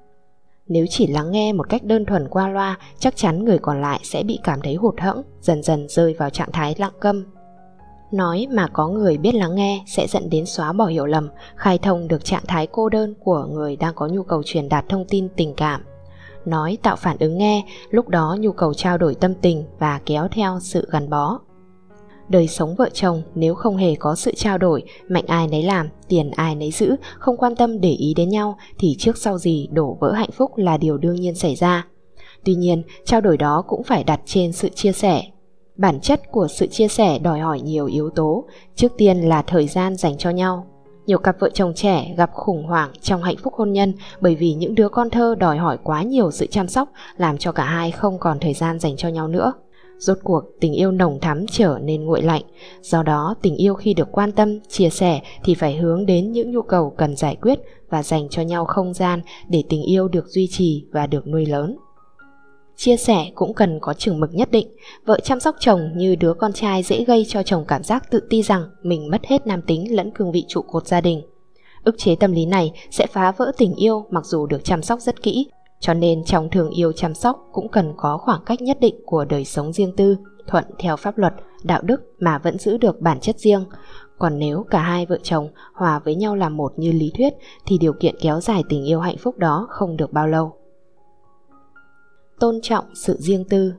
Nếu 0.68 0.86
chỉ 0.90 1.06
lắng 1.06 1.30
nghe 1.30 1.52
một 1.52 1.68
cách 1.68 1.84
đơn 1.84 2.04
thuần 2.04 2.28
qua 2.28 2.48
loa, 2.48 2.78
chắc 2.98 3.16
chắn 3.16 3.44
người 3.44 3.58
còn 3.58 3.80
lại 3.82 4.00
sẽ 4.02 4.22
bị 4.22 4.38
cảm 4.44 4.60
thấy 4.62 4.74
hụt 4.74 5.00
hẫng, 5.00 5.22
dần 5.40 5.62
dần 5.62 5.86
rơi 5.88 6.14
vào 6.14 6.30
trạng 6.30 6.52
thái 6.52 6.74
lặng 6.78 6.92
câm. 7.00 7.24
Nói 8.12 8.46
mà 8.50 8.68
có 8.72 8.88
người 8.88 9.18
biết 9.18 9.34
lắng 9.34 9.54
nghe 9.54 9.84
sẽ 9.86 10.06
dẫn 10.06 10.30
đến 10.30 10.46
xóa 10.46 10.72
bỏ 10.72 10.86
hiểu 10.86 11.06
lầm, 11.06 11.28
khai 11.56 11.78
thông 11.78 12.08
được 12.08 12.24
trạng 12.24 12.44
thái 12.48 12.66
cô 12.66 12.88
đơn 12.88 13.14
của 13.20 13.46
người 13.50 13.76
đang 13.76 13.94
có 13.94 14.06
nhu 14.06 14.22
cầu 14.22 14.42
truyền 14.44 14.68
đạt 14.68 14.88
thông 14.88 15.04
tin 15.08 15.28
tình 15.36 15.54
cảm. 15.54 15.80
Nói 16.44 16.78
tạo 16.82 16.96
phản 16.96 17.16
ứng 17.20 17.38
nghe, 17.38 17.64
lúc 17.90 18.08
đó 18.08 18.36
nhu 18.40 18.52
cầu 18.52 18.74
trao 18.74 18.98
đổi 18.98 19.14
tâm 19.14 19.34
tình 19.34 19.64
và 19.78 20.00
kéo 20.06 20.28
theo 20.30 20.58
sự 20.60 20.88
gắn 20.90 21.10
bó. 21.10 21.38
Đời 22.28 22.48
sống 22.48 22.74
vợ 22.74 22.88
chồng 22.92 23.22
nếu 23.34 23.54
không 23.54 23.76
hề 23.76 23.94
có 23.94 24.14
sự 24.14 24.32
trao 24.36 24.58
đổi, 24.58 24.82
mạnh 25.08 25.24
ai 25.26 25.48
nấy 25.48 25.62
làm, 25.62 25.88
tiền 26.08 26.30
ai 26.30 26.54
nấy 26.54 26.70
giữ, 26.70 26.96
không 27.18 27.36
quan 27.36 27.56
tâm 27.56 27.80
để 27.80 27.90
ý 27.90 28.14
đến 28.14 28.28
nhau 28.28 28.58
thì 28.78 28.96
trước 28.98 29.16
sau 29.16 29.38
gì 29.38 29.68
đổ 29.72 29.96
vỡ 30.00 30.12
hạnh 30.12 30.30
phúc 30.30 30.50
là 30.56 30.76
điều 30.76 30.98
đương 30.98 31.16
nhiên 31.16 31.34
xảy 31.34 31.54
ra. 31.54 31.86
Tuy 32.44 32.54
nhiên, 32.54 32.82
trao 33.04 33.20
đổi 33.20 33.36
đó 33.36 33.64
cũng 33.68 33.82
phải 33.82 34.04
đặt 34.04 34.20
trên 34.24 34.52
sự 34.52 34.68
chia 34.68 34.92
sẻ. 34.92 35.22
Bản 35.82 36.00
chất 36.00 36.30
của 36.30 36.48
sự 36.48 36.66
chia 36.66 36.88
sẻ 36.88 37.18
đòi 37.18 37.40
hỏi 37.40 37.60
nhiều 37.60 37.86
yếu 37.86 38.10
tố, 38.10 38.44
trước 38.74 38.92
tiên 38.96 39.20
là 39.20 39.42
thời 39.42 39.66
gian 39.66 39.96
dành 39.96 40.18
cho 40.18 40.30
nhau. 40.30 40.66
Nhiều 41.06 41.18
cặp 41.18 41.36
vợ 41.40 41.50
chồng 41.54 41.72
trẻ 41.74 42.14
gặp 42.16 42.30
khủng 42.32 42.66
hoảng 42.66 42.90
trong 43.00 43.22
hạnh 43.22 43.36
phúc 43.42 43.54
hôn 43.56 43.72
nhân 43.72 43.94
bởi 44.20 44.34
vì 44.34 44.54
những 44.54 44.74
đứa 44.74 44.88
con 44.88 45.10
thơ 45.10 45.34
đòi 45.38 45.56
hỏi 45.56 45.78
quá 45.82 46.02
nhiều 46.02 46.30
sự 46.30 46.46
chăm 46.46 46.68
sóc 46.68 46.88
làm 47.16 47.38
cho 47.38 47.52
cả 47.52 47.64
hai 47.64 47.90
không 47.90 48.18
còn 48.18 48.38
thời 48.40 48.54
gian 48.54 48.78
dành 48.78 48.96
cho 48.96 49.08
nhau 49.08 49.28
nữa. 49.28 49.52
Rốt 49.98 50.18
cuộc 50.22 50.44
tình 50.60 50.72
yêu 50.72 50.90
nồng 50.90 51.20
thắm 51.20 51.46
trở 51.50 51.78
nên 51.82 52.04
nguội 52.04 52.22
lạnh 52.22 52.42
Do 52.82 53.02
đó 53.02 53.34
tình 53.42 53.56
yêu 53.56 53.74
khi 53.74 53.94
được 53.94 54.08
quan 54.12 54.32
tâm, 54.32 54.60
chia 54.68 54.90
sẻ 54.90 55.20
Thì 55.44 55.54
phải 55.54 55.76
hướng 55.76 56.06
đến 56.06 56.32
những 56.32 56.50
nhu 56.50 56.62
cầu 56.62 56.94
cần 56.96 57.16
giải 57.16 57.36
quyết 57.36 57.58
Và 57.90 58.02
dành 58.02 58.28
cho 58.28 58.42
nhau 58.42 58.64
không 58.64 58.94
gian 58.94 59.20
để 59.48 59.62
tình 59.68 59.82
yêu 59.82 60.08
được 60.08 60.26
duy 60.28 60.48
trì 60.50 60.84
và 60.92 61.06
được 61.06 61.26
nuôi 61.26 61.46
lớn 61.46 61.76
Chia 62.84 62.96
sẻ 62.96 63.30
cũng 63.34 63.54
cần 63.54 63.78
có 63.80 63.94
chừng 63.94 64.20
mực 64.20 64.34
nhất 64.34 64.50
định 64.50 64.68
Vợ 65.06 65.20
chăm 65.20 65.40
sóc 65.40 65.56
chồng 65.60 65.90
như 65.96 66.16
đứa 66.16 66.34
con 66.34 66.52
trai 66.52 66.82
dễ 66.82 67.04
gây 67.04 67.24
cho 67.28 67.42
chồng 67.42 67.64
cảm 67.68 67.82
giác 67.82 68.10
tự 68.10 68.20
ti 68.30 68.42
rằng 68.42 68.64
Mình 68.82 69.10
mất 69.10 69.26
hết 69.26 69.46
nam 69.46 69.62
tính 69.62 69.96
lẫn 69.96 70.10
cương 70.10 70.32
vị 70.32 70.44
trụ 70.48 70.62
cột 70.62 70.86
gia 70.86 71.00
đình 71.00 71.22
Ức 71.84 71.94
chế 71.98 72.16
tâm 72.16 72.32
lý 72.32 72.46
này 72.46 72.72
sẽ 72.90 73.06
phá 73.06 73.32
vỡ 73.32 73.52
tình 73.58 73.74
yêu 73.74 74.06
mặc 74.10 74.26
dù 74.26 74.46
được 74.46 74.64
chăm 74.64 74.82
sóc 74.82 75.00
rất 75.00 75.22
kỹ 75.22 75.46
cho 75.80 75.94
nên 75.94 76.24
trong 76.24 76.50
thường 76.50 76.70
yêu 76.70 76.92
chăm 76.92 77.14
sóc 77.14 77.48
cũng 77.52 77.68
cần 77.68 77.92
có 77.96 78.18
khoảng 78.18 78.40
cách 78.46 78.62
nhất 78.62 78.80
định 78.80 78.94
của 79.06 79.24
đời 79.24 79.44
sống 79.44 79.72
riêng 79.72 79.96
tư, 79.96 80.16
thuận 80.46 80.64
theo 80.78 80.96
pháp 80.96 81.18
luật, 81.18 81.32
đạo 81.62 81.82
đức 81.82 82.00
mà 82.18 82.38
vẫn 82.38 82.58
giữ 82.58 82.78
được 82.78 83.00
bản 83.00 83.20
chất 83.20 83.38
riêng. 83.38 83.64
Còn 84.18 84.38
nếu 84.38 84.64
cả 84.70 84.78
hai 84.78 85.06
vợ 85.06 85.18
chồng 85.22 85.48
hòa 85.74 85.98
với 85.98 86.14
nhau 86.14 86.36
làm 86.36 86.56
một 86.56 86.72
như 86.76 86.92
lý 86.92 87.12
thuyết 87.16 87.32
thì 87.66 87.78
điều 87.78 87.92
kiện 87.92 88.14
kéo 88.20 88.40
dài 88.40 88.62
tình 88.68 88.84
yêu 88.84 89.00
hạnh 89.00 89.16
phúc 89.18 89.38
đó 89.38 89.66
không 89.70 89.96
được 89.96 90.12
bao 90.12 90.28
lâu. 90.28 90.61
Tôn 92.42 92.60
trọng 92.62 92.84
sự 92.94 93.16
riêng 93.18 93.44
tư 93.44 93.74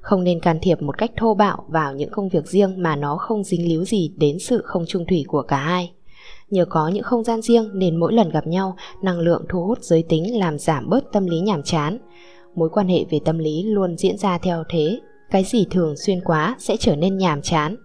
không 0.00 0.24
nên 0.24 0.40
can 0.40 0.58
thiệp 0.62 0.82
một 0.82 0.98
cách 0.98 1.10
thô 1.16 1.34
bạo 1.34 1.64
vào 1.68 1.94
những 1.94 2.10
công 2.10 2.28
việc 2.28 2.46
riêng 2.46 2.82
mà 2.82 2.96
nó 2.96 3.16
không 3.16 3.44
dính 3.44 3.68
líu 3.68 3.84
gì 3.84 4.12
đến 4.16 4.38
sự 4.38 4.62
không 4.64 4.84
trung 4.86 5.04
thủy 5.06 5.24
của 5.28 5.42
cả 5.42 5.56
hai. 5.56 5.92
Nhờ 6.50 6.64
có 6.64 6.88
những 6.88 7.02
không 7.02 7.24
gian 7.24 7.42
riêng 7.42 7.70
nên 7.74 7.96
mỗi 7.96 8.12
lần 8.12 8.30
gặp 8.30 8.46
nhau, 8.46 8.76
năng 9.02 9.18
lượng 9.18 9.44
thu 9.48 9.64
hút 9.64 9.78
giới 9.82 10.02
tính 10.02 10.38
làm 10.38 10.58
giảm 10.58 10.88
bớt 10.88 11.12
tâm 11.12 11.26
lý 11.26 11.40
nhàm 11.40 11.62
chán. 11.62 11.98
Mối 12.54 12.68
quan 12.72 12.88
hệ 12.88 13.04
về 13.10 13.18
tâm 13.24 13.38
lý 13.38 13.62
luôn 13.62 13.96
diễn 13.98 14.18
ra 14.18 14.38
theo 14.38 14.64
thế, 14.68 15.00
cái 15.30 15.44
gì 15.44 15.66
thường 15.70 15.94
xuyên 15.96 16.20
quá 16.24 16.56
sẽ 16.58 16.76
trở 16.76 16.96
nên 16.96 17.18
nhàm 17.18 17.42
chán. 17.42 17.76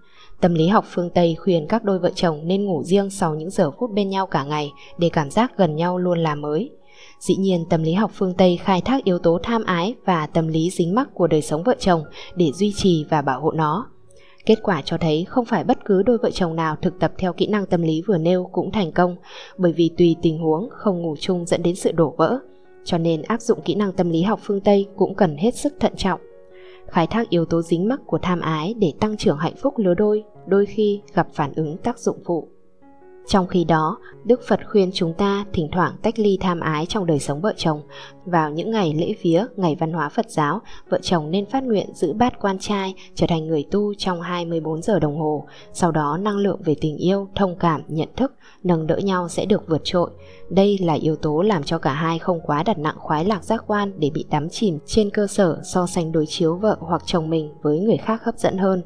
Tâm 0.42 0.54
lý 0.54 0.68
học 0.68 0.86
phương 0.88 1.10
Tây 1.10 1.36
khuyên 1.36 1.68
các 1.68 1.83
đôi 1.83 2.00
vợ 2.00 2.12
chồng 2.16 2.39
nên 2.44 2.66
ngủ 2.66 2.83
riêng 2.83 3.10
sau 3.10 3.36
những 3.36 3.50
giờ 3.50 3.71
phút 3.80 3.92
bên 3.92 4.10
nhau 4.10 4.28
cả 4.28 4.44
ngày 4.44 4.71
để 4.98 5.10
cảm 5.10 5.30
giác 5.30 5.57
gần 5.57 5.75
nhau 5.75 5.98
luôn 5.98 6.19
là 6.19 6.36
mới. 6.36 6.71
Dĩ 7.20 7.36
nhiên 7.36 7.66
tâm 7.70 7.84
lý 7.84 7.94
học 7.94 8.12
phương 8.14 8.34
Tây 8.34 8.60
khai 8.64 8.82
thác 8.82 9.04
yếu 9.04 9.20
tố 9.20 9.40
tham 9.44 9.64
ái 9.64 9.96
và 10.06 10.28
tâm 10.28 10.48
lý 10.48 10.70
dính 10.70 10.96
mắc 10.96 11.10
của 11.14 11.28
đời 11.28 11.42
sống 11.42 11.64
vợ 11.64 11.76
chồng 11.80 12.04
để 12.36 12.52
duy 12.52 12.74
trì 12.76 13.06
và 13.10 13.22
bảo 13.22 13.42
hộ 13.42 13.52
nó. 13.52 13.88
Kết 14.46 14.60
quả 14.64 14.82
cho 14.82 14.98
thấy 14.98 15.26
không 15.30 15.46
phải 15.46 15.64
bất 15.64 15.86
cứ 15.86 16.04
đôi 16.04 16.18
vợ 16.18 16.32
chồng 16.32 16.56
nào 16.56 16.76
thực 16.82 17.00
tập 17.00 17.14
theo 17.18 17.34
kỹ 17.34 17.48
năng 17.48 17.66
tâm 17.66 17.82
lý 17.82 18.02
vừa 18.08 18.18
nêu 18.18 18.50
cũng 18.52 18.72
thành 18.72 18.92
công, 18.92 19.16
bởi 19.58 19.74
vì 19.74 19.90
tùy 19.98 20.16
tình 20.22 20.40
huống 20.40 20.69
không 20.72 21.02
ngủ 21.02 21.16
chung 21.19 21.45
dẫn 21.45 21.64
đến 21.64 21.76
sự 21.76 21.92
đổ 21.92 22.14
vỡ. 22.18 22.40
Cho 22.84 22.98
nên 22.98 23.22
áp 23.22 23.42
dụng 23.42 23.62
kỹ 23.62 23.76
năng 23.76 23.92
tâm 23.92 24.10
lý 24.10 24.22
học 24.22 24.40
phương 24.44 24.62
Tây 24.62 24.88
cũng 24.95 25.16
cần 25.16 25.38
hết 25.38 25.56
sức 25.56 25.74
thận 25.80 25.94
trọng. 25.98 26.19
Khai 26.88 27.07
thác 27.07 27.30
yếu 27.30 27.45
tố 27.45 27.62
dính 27.62 27.88
mắc 27.88 28.02
của 28.06 28.18
tham 28.22 28.40
ái 28.40 28.74
để 28.78 28.94
tăng 29.00 29.18
trưởng 29.18 29.38
hạnh 29.38 29.56
phúc 29.62 29.74
lứa 29.78 29.94
đôi, 29.94 30.24
đôi 30.48 30.66
khi 30.66 31.02
gặp 31.14 31.28
phản 31.34 31.54
ứng 31.56 31.78
tác 31.78 32.00
dụng 32.00 32.18
phụ. 32.26 32.48
Trong 33.28 33.48
khi 33.48 33.64
đó, 33.64 33.98
Đức 34.24 34.42
Phật 34.48 34.60
khuyên 34.72 34.92
chúng 34.94 35.14
ta 35.14 35.46
thỉnh 35.54 35.70
thoảng 35.72 35.96
tách 36.02 36.20
ly 36.20 36.38
tham 36.42 36.60
ái 36.60 36.86
trong 36.86 37.06
đời 37.06 37.20
sống 37.20 37.42
vợ 37.42 37.54
chồng. 37.58 37.82
Vào 38.26 38.52
những 38.52 38.72
ngày 38.72 38.94
lễ 38.94 39.14
vía, 39.22 39.46
ngày 39.56 39.76
văn 39.80 39.94
hóa 39.94 40.10
Phật 40.10 40.30
giáo, 40.30 40.62
vợ 40.90 41.00
chồng 41.02 41.32
nên 41.32 41.46
phát 41.46 41.64
nguyện 41.64 41.94
giữ 41.94 42.14
bát 42.14 42.40
quan 42.42 42.60
trai, 42.60 42.94
trở 43.16 43.28
thành 43.28 43.48
người 43.48 43.66
tu 43.72 43.94
trong 43.94 44.22
24 44.22 44.82
giờ 44.82 45.00
đồng 45.00 45.20
hồ. 45.20 45.48
Sau 45.74 45.92
đó 45.92 46.18
năng 46.18 46.38
lượng 46.38 46.62
về 46.66 46.76
tình 46.82 46.98
yêu, 46.98 47.28
thông 47.36 47.56
cảm, 47.60 47.82
nhận 47.88 48.10
thức, 48.18 48.34
nâng 48.64 48.88
đỡ 48.88 48.98
nhau 48.98 49.30
sẽ 49.30 49.46
được 49.46 49.68
vượt 49.68 49.82
trội. 49.84 50.10
Đây 50.50 50.78
là 50.82 50.94
yếu 50.94 51.16
tố 51.16 51.42
làm 51.42 51.64
cho 51.64 51.78
cả 51.78 51.94
hai 51.94 52.20
không 52.20 52.42
quá 52.42 52.64
đặt 52.64 52.80
nặng 52.80 52.98
khoái 53.00 53.26
lạc 53.26 53.44
giác 53.44 53.64
quan 53.68 53.94
để 54.00 54.10
bị 54.14 54.26
đắm 54.30 54.50
chìm 54.50 54.80
trên 54.86 55.10
cơ 55.10 55.28
sở 55.28 55.60
so 55.64 55.88
sánh 55.88 56.12
đối 56.12 56.26
chiếu 56.26 56.56
vợ 56.56 56.78
hoặc 56.80 57.02
chồng 57.06 57.30
mình 57.30 57.54
với 57.62 57.80
người 57.80 57.98
khác 57.98 58.24
hấp 58.24 58.38
dẫn 58.38 58.58
hơn. 58.58 58.82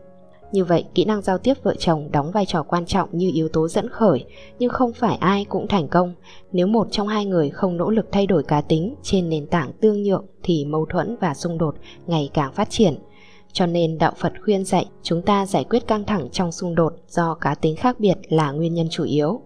Như 0.52 0.64
vậy, 0.64 0.86
kỹ 0.96 1.06
năng 1.06 1.22
giao 1.22 1.38
tiếp 1.38 1.54
vợ 1.64 1.76
chồng 1.80 2.10
đóng 2.12 2.32
vai 2.32 2.46
trò 2.46 2.64
quan 2.64 2.86
trọng 2.86 3.10
như 3.12 3.32
yếu 3.34 3.50
tố 3.50 3.68
dẫn 3.68 3.90
khởi, 3.90 4.26
nhưng 4.60 4.70
không 4.70 4.94
phải 4.94 5.16
ai 5.16 5.46
cũng 5.46 5.68
thành 5.68 5.88
công. 5.88 6.14
Nếu 6.52 6.68
một 6.68 6.88
trong 6.92 7.08
hai 7.08 7.26
người 7.26 7.50
không 7.50 7.78
nỗ 7.78 7.90
lực 7.90 8.06
thay 8.12 8.28
đổi 8.28 8.44
cá 8.44 8.62
tính 8.62 8.96
trên 9.04 9.30
nền 9.30 9.48
tảng 9.48 9.72
tương 9.82 10.04
nhượng 10.04 10.26
thì 10.44 10.66
mâu 10.66 10.86
thuẫn 10.86 11.18
và 11.22 11.34
xung 11.34 11.58
đột 11.58 11.76
ngày 12.08 12.30
càng 12.34 12.54
phát 12.54 12.70
triển. 12.70 12.94
Cho 13.54 13.66
nên 13.66 13.98
đạo 13.98 14.14
Phật 14.18 14.34
khuyên 14.44 14.66
dạy 14.66 14.86
chúng 15.04 15.22
ta 15.22 15.46
giải 15.46 15.64
quyết 15.64 15.88
căng 15.88 16.04
thẳng 16.04 16.30
trong 16.32 16.52
xung 16.52 16.76
đột 16.76 16.94
do 17.08 17.34
cá 17.34 17.56
tính 17.56 17.76
khác 17.76 18.00
biệt 18.00 18.16
là 18.30 18.52
nguyên 18.52 18.74
nhân 18.74 18.88
chủ 18.90 19.04
yếu. 19.04 19.42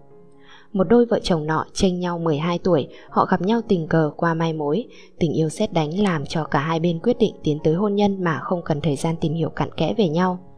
Một 0.72 0.84
đôi 0.84 1.06
vợ 1.06 1.20
chồng 1.22 1.46
nọ 1.46 1.64
tranh 1.72 2.00
nhau 2.00 2.18
12 2.18 2.58
tuổi, 2.58 2.88
họ 3.10 3.26
gặp 3.30 3.42
nhau 3.42 3.60
tình 3.68 3.88
cờ 3.88 4.10
qua 4.16 4.34
mai 4.34 4.52
mối. 4.52 4.84
Tình 5.18 5.32
yêu 5.32 5.48
xét 5.48 5.72
đánh 5.72 6.00
làm 6.00 6.26
cho 6.26 6.44
cả 6.44 6.58
hai 6.58 6.80
bên 6.80 6.98
quyết 6.98 7.18
định 7.18 7.34
tiến 7.42 7.58
tới 7.64 7.74
hôn 7.74 7.94
nhân 7.94 8.24
mà 8.24 8.40
không 8.42 8.62
cần 8.64 8.80
thời 8.80 8.96
gian 8.96 9.16
tìm 9.20 9.34
hiểu 9.34 9.48
cặn 9.48 9.68
kẽ 9.76 9.94
về 9.98 10.08
nhau. 10.08 10.53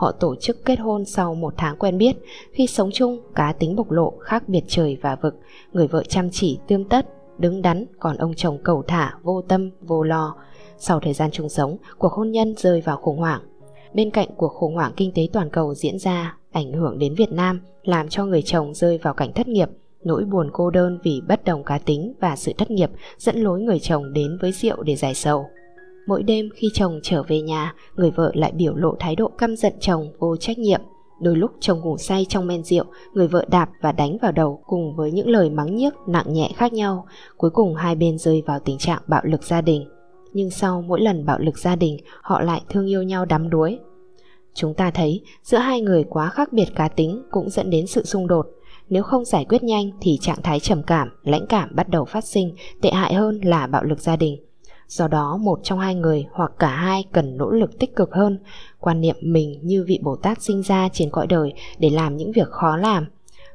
Họ 0.00 0.12
tổ 0.12 0.36
chức 0.36 0.64
kết 0.64 0.80
hôn 0.80 1.04
sau 1.04 1.34
một 1.34 1.54
tháng 1.56 1.76
quen 1.76 1.98
biết, 1.98 2.16
khi 2.52 2.66
sống 2.66 2.90
chung, 2.92 3.20
cá 3.34 3.52
tính 3.52 3.76
bộc 3.76 3.90
lộ 3.90 4.12
khác 4.20 4.48
biệt 4.48 4.64
trời 4.68 4.98
và 5.02 5.16
vực, 5.16 5.34
người 5.72 5.86
vợ 5.86 6.02
chăm 6.08 6.30
chỉ 6.30 6.58
tươm 6.68 6.84
tất, 6.84 7.06
đứng 7.38 7.62
đắn, 7.62 7.86
còn 7.98 8.16
ông 8.16 8.34
chồng 8.34 8.58
cầu 8.64 8.82
thả, 8.86 9.14
vô 9.22 9.42
tâm, 9.42 9.70
vô 9.80 10.02
lo. 10.02 10.36
Sau 10.78 11.00
thời 11.00 11.12
gian 11.12 11.30
chung 11.30 11.48
sống, 11.48 11.76
cuộc 11.98 12.12
hôn 12.12 12.30
nhân 12.30 12.54
rơi 12.56 12.80
vào 12.80 12.96
khủng 12.96 13.18
hoảng. 13.18 13.40
Bên 13.94 14.10
cạnh 14.10 14.28
cuộc 14.36 14.48
khủng 14.48 14.74
hoảng 14.74 14.92
kinh 14.96 15.12
tế 15.14 15.28
toàn 15.32 15.50
cầu 15.50 15.74
diễn 15.74 15.98
ra, 15.98 16.36
ảnh 16.52 16.72
hưởng 16.72 16.98
đến 16.98 17.14
Việt 17.14 17.32
Nam, 17.32 17.60
làm 17.82 18.08
cho 18.08 18.24
người 18.24 18.42
chồng 18.42 18.74
rơi 18.74 18.98
vào 18.98 19.14
cảnh 19.14 19.32
thất 19.32 19.48
nghiệp, 19.48 19.68
nỗi 20.04 20.24
buồn 20.24 20.50
cô 20.52 20.70
đơn 20.70 20.98
vì 21.02 21.20
bất 21.28 21.44
đồng 21.44 21.64
cá 21.64 21.78
tính 21.78 22.12
và 22.20 22.36
sự 22.36 22.52
thất 22.58 22.70
nghiệp 22.70 22.90
dẫn 23.18 23.36
lối 23.36 23.60
người 23.60 23.78
chồng 23.80 24.12
đến 24.12 24.38
với 24.40 24.52
rượu 24.52 24.82
để 24.82 24.96
giải 24.96 25.14
sầu. 25.14 25.46
Mỗi 26.10 26.22
đêm 26.22 26.48
khi 26.54 26.68
chồng 26.74 27.00
trở 27.02 27.22
về 27.22 27.40
nhà, 27.40 27.74
người 27.96 28.10
vợ 28.10 28.30
lại 28.34 28.52
biểu 28.52 28.74
lộ 28.74 28.94
thái 28.98 29.16
độ 29.16 29.28
căm 29.38 29.56
giận 29.56 29.72
chồng 29.80 30.12
vô 30.18 30.36
trách 30.36 30.58
nhiệm. 30.58 30.80
Đôi 31.20 31.36
lúc 31.36 31.50
chồng 31.60 31.80
ngủ 31.80 31.96
say 31.96 32.26
trong 32.28 32.46
men 32.46 32.64
rượu, 32.64 32.84
người 33.12 33.28
vợ 33.28 33.44
đạp 33.50 33.70
và 33.80 33.92
đánh 33.92 34.18
vào 34.22 34.32
đầu 34.32 34.62
cùng 34.66 34.96
với 34.96 35.12
những 35.12 35.28
lời 35.28 35.50
mắng 35.50 35.76
nhiếc 35.76 35.94
nặng 36.06 36.32
nhẹ 36.32 36.50
khác 36.56 36.72
nhau. 36.72 37.06
Cuối 37.36 37.50
cùng 37.50 37.74
hai 37.74 37.94
bên 37.94 38.18
rơi 38.18 38.42
vào 38.46 38.58
tình 38.60 38.78
trạng 38.78 39.02
bạo 39.06 39.20
lực 39.24 39.44
gia 39.44 39.60
đình. 39.60 39.88
Nhưng 40.32 40.50
sau 40.50 40.82
mỗi 40.82 41.00
lần 41.00 41.26
bạo 41.26 41.38
lực 41.38 41.58
gia 41.58 41.76
đình, 41.76 41.96
họ 42.22 42.40
lại 42.40 42.62
thương 42.68 42.86
yêu 42.86 43.02
nhau 43.02 43.24
đắm 43.24 43.50
đuối. 43.50 43.78
Chúng 44.54 44.74
ta 44.74 44.90
thấy 44.90 45.20
giữa 45.42 45.58
hai 45.58 45.80
người 45.80 46.04
quá 46.04 46.30
khác 46.30 46.52
biệt 46.52 46.68
cá 46.74 46.88
tính 46.88 47.22
cũng 47.30 47.50
dẫn 47.50 47.70
đến 47.70 47.86
sự 47.86 48.04
xung 48.04 48.26
đột. 48.26 48.46
Nếu 48.88 49.02
không 49.02 49.24
giải 49.24 49.44
quyết 49.48 49.62
nhanh 49.62 49.90
thì 50.00 50.18
trạng 50.20 50.42
thái 50.42 50.60
trầm 50.60 50.82
cảm, 50.82 51.08
lãnh 51.22 51.46
cảm 51.46 51.68
bắt 51.74 51.88
đầu 51.88 52.04
phát 52.04 52.24
sinh, 52.24 52.54
tệ 52.80 52.90
hại 52.90 53.14
hơn 53.14 53.40
là 53.44 53.66
bạo 53.66 53.84
lực 53.84 54.00
gia 54.00 54.16
đình. 54.16 54.49
Do 54.90 55.08
đó 55.08 55.36
một 55.36 55.60
trong 55.62 55.78
hai 55.78 55.94
người 55.94 56.26
hoặc 56.32 56.52
cả 56.58 56.68
hai 56.68 57.04
cần 57.12 57.36
nỗ 57.36 57.50
lực 57.50 57.78
tích 57.78 57.96
cực 57.96 58.12
hơn, 58.12 58.38
quan 58.78 59.00
niệm 59.00 59.16
mình 59.22 59.60
như 59.62 59.84
vị 59.88 59.98
Bồ 60.02 60.16
Tát 60.16 60.42
sinh 60.42 60.62
ra 60.62 60.88
trên 60.92 61.10
cõi 61.10 61.26
đời 61.26 61.52
để 61.78 61.90
làm 61.90 62.16
những 62.16 62.32
việc 62.32 62.48
khó 62.48 62.76
làm. 62.76 63.06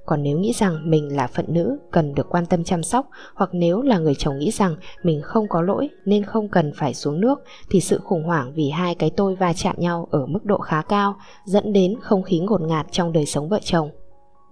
Còn 0.05 0.23
nếu 0.23 0.39
nghĩ 0.39 0.53
rằng 0.53 0.89
mình 0.91 1.15
là 1.15 1.27
phận 1.27 1.45
nữ 1.49 1.77
cần 1.91 2.15
được 2.15 2.29
quan 2.29 2.45
tâm 2.45 2.63
chăm 2.63 2.83
sóc 2.83 3.09
hoặc 3.33 3.49
nếu 3.53 3.81
là 3.81 3.97
người 3.97 4.15
chồng 4.15 4.39
nghĩ 4.39 4.51
rằng 4.51 4.75
mình 5.03 5.21
không 5.21 5.47
có 5.47 5.61
lỗi 5.61 5.89
nên 6.05 6.23
không 6.23 6.49
cần 6.49 6.71
phải 6.75 6.93
xuống 6.93 7.21
nước 7.21 7.43
thì 7.69 7.81
sự 7.81 7.99
khủng 8.03 8.23
hoảng 8.23 8.53
vì 8.55 8.69
hai 8.69 8.95
cái 8.95 9.11
tôi 9.17 9.35
va 9.35 9.53
chạm 9.53 9.75
nhau 9.77 10.07
ở 10.11 10.25
mức 10.25 10.45
độ 10.45 10.57
khá 10.57 10.81
cao 10.81 11.15
dẫn 11.45 11.73
đến 11.73 11.95
không 12.01 12.23
khí 12.23 12.39
ngột 12.39 12.61
ngạt 12.61 12.87
trong 12.91 13.13
đời 13.13 13.25
sống 13.25 13.49
vợ 13.49 13.59
chồng. 13.63 13.89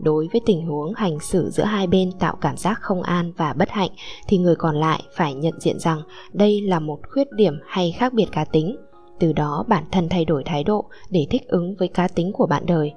Đối 0.04 0.28
với 0.32 0.42
tình 0.46 0.66
huống 0.66 0.94
hành 0.94 1.20
xử 1.20 1.50
giữa 1.50 1.64
hai 1.64 1.88
bên 1.88 2.12
tạo 2.20 2.36
cảm 2.42 2.58
giác 2.58 2.80
không 2.82 3.02
an 3.02 3.32
và 3.38 3.54
bất 3.54 3.70
hạnh 3.70 3.90
thì 4.28 4.38
người 4.38 4.56
còn 4.56 4.76
lại 4.76 5.04
phải 5.16 5.34
nhận 5.34 5.60
diện 5.60 5.80
rằng 5.80 6.02
đây 6.34 6.62
là 6.62 6.80
một 6.80 7.00
khuyết 7.14 7.28
điểm 7.32 7.60
hay 7.68 7.92
khác 7.92 8.14
biệt 8.14 8.26
cá 8.32 8.46
tính. 8.46 8.76
Từ 9.20 9.34
đó 9.34 9.66
bản 9.68 9.84
thân 9.92 10.10
thay 10.10 10.26
đổi 10.26 10.44
thái 10.46 10.64
độ 10.64 10.86
để 11.10 11.28
thích 11.30 11.48
ứng 11.48 11.76
với 11.76 11.88
cá 11.88 12.08
tính 12.08 12.32
của 12.34 12.46
bạn 12.46 12.66
đời. 12.66 12.92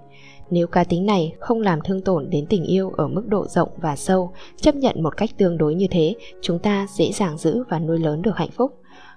Nếu 0.50 0.66
cá 0.66 0.84
tính 0.84 1.06
này 1.06 1.34
không 1.40 1.60
làm 1.60 1.78
thương 1.84 2.02
tổn 2.02 2.30
đến 2.30 2.46
tình 2.46 2.64
yêu 2.64 2.90
ở 2.96 3.08
mức 3.08 3.26
độ 3.26 3.46
rộng 3.46 3.68
và 3.76 3.96
sâu, 3.96 4.32
chấp 4.56 4.74
nhận 4.74 5.02
một 5.02 5.16
cách 5.16 5.30
tương 5.38 5.58
đối 5.58 5.74
như 5.74 5.86
thế, 5.90 6.14
chúng 6.42 6.58
ta 6.58 6.86
dễ 6.90 7.12
dàng 7.12 7.38
giữ 7.38 7.64
và 7.68 7.78
nuôi 7.78 7.98
lớn 7.98 8.22
được 8.22 8.36
hạnh 8.36 8.50
phúc. 8.50 8.72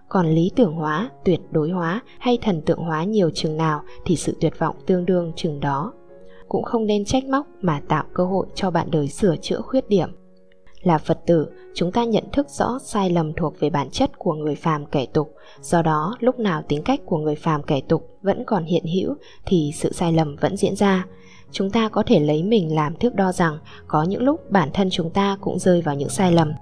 Còn 0.09 0.27
lý 0.27 0.51
tưởng 0.55 0.73
hóa, 0.73 1.09
tuyệt 1.25 1.39
đối 1.51 1.69
hóa 1.69 2.01
hay 2.19 2.37
thần 2.41 2.61
tượng 2.61 2.79
hóa 2.79 3.03
nhiều 3.03 3.29
chừng 3.33 3.57
nào 3.57 3.81
thì 4.05 4.15
sự 4.15 4.35
tuyệt 4.41 4.59
vọng 4.59 4.75
tương 4.85 5.05
đương 5.05 5.31
chừng 5.35 5.59
đó 5.59 5.93
cũng 6.49 6.63
không 6.63 6.85
nên 6.85 7.05
trách 7.05 7.25
móc 7.25 7.47
mà 7.61 7.81
tạo 7.87 8.03
cơ 8.13 8.25
hội 8.25 8.47
cho 8.55 8.71
bạn 8.71 8.91
đời 8.91 9.07
sửa 9.07 9.35
chữa 9.41 9.61
khuyết 9.61 9.89
điểm. 9.89 10.09
Là 10.81 10.97
Phật 10.97 11.19
tử, 11.25 11.47
chúng 11.75 11.91
ta 11.91 12.03
nhận 12.03 12.23
thức 12.31 12.49
rõ 12.49 12.79
sai 12.83 13.09
lầm 13.09 13.33
thuộc 13.33 13.59
về 13.59 13.69
bản 13.69 13.89
chất 13.89 14.11
của 14.17 14.33
người 14.33 14.55
phàm 14.55 14.85
kẻ 14.85 15.05
tục, 15.13 15.33
do 15.61 15.81
đó 15.81 16.15
lúc 16.19 16.39
nào 16.39 16.61
tính 16.67 16.83
cách 16.83 16.99
của 17.05 17.17
người 17.17 17.35
phàm 17.35 17.63
kẻ 17.63 17.81
tục 17.87 18.17
vẫn 18.21 18.43
còn 18.45 18.63
hiện 18.63 18.83
hữu 18.85 19.15
thì 19.45 19.71
sự 19.75 19.91
sai 19.93 20.13
lầm 20.13 20.35
vẫn 20.35 20.57
diễn 20.57 20.75
ra. 20.75 21.05
Chúng 21.51 21.69
ta 21.69 21.89
có 21.89 22.03
thể 22.05 22.19
lấy 22.19 22.43
mình 22.43 22.75
làm 22.75 22.95
thước 22.95 23.15
đo 23.15 23.31
rằng 23.31 23.59
có 23.87 24.03
những 24.03 24.21
lúc 24.21 24.51
bản 24.51 24.69
thân 24.73 24.89
chúng 24.89 25.09
ta 25.09 25.37
cũng 25.41 25.59
rơi 25.59 25.81
vào 25.81 25.95
những 25.95 26.09
sai 26.09 26.31
lầm. 26.31 26.53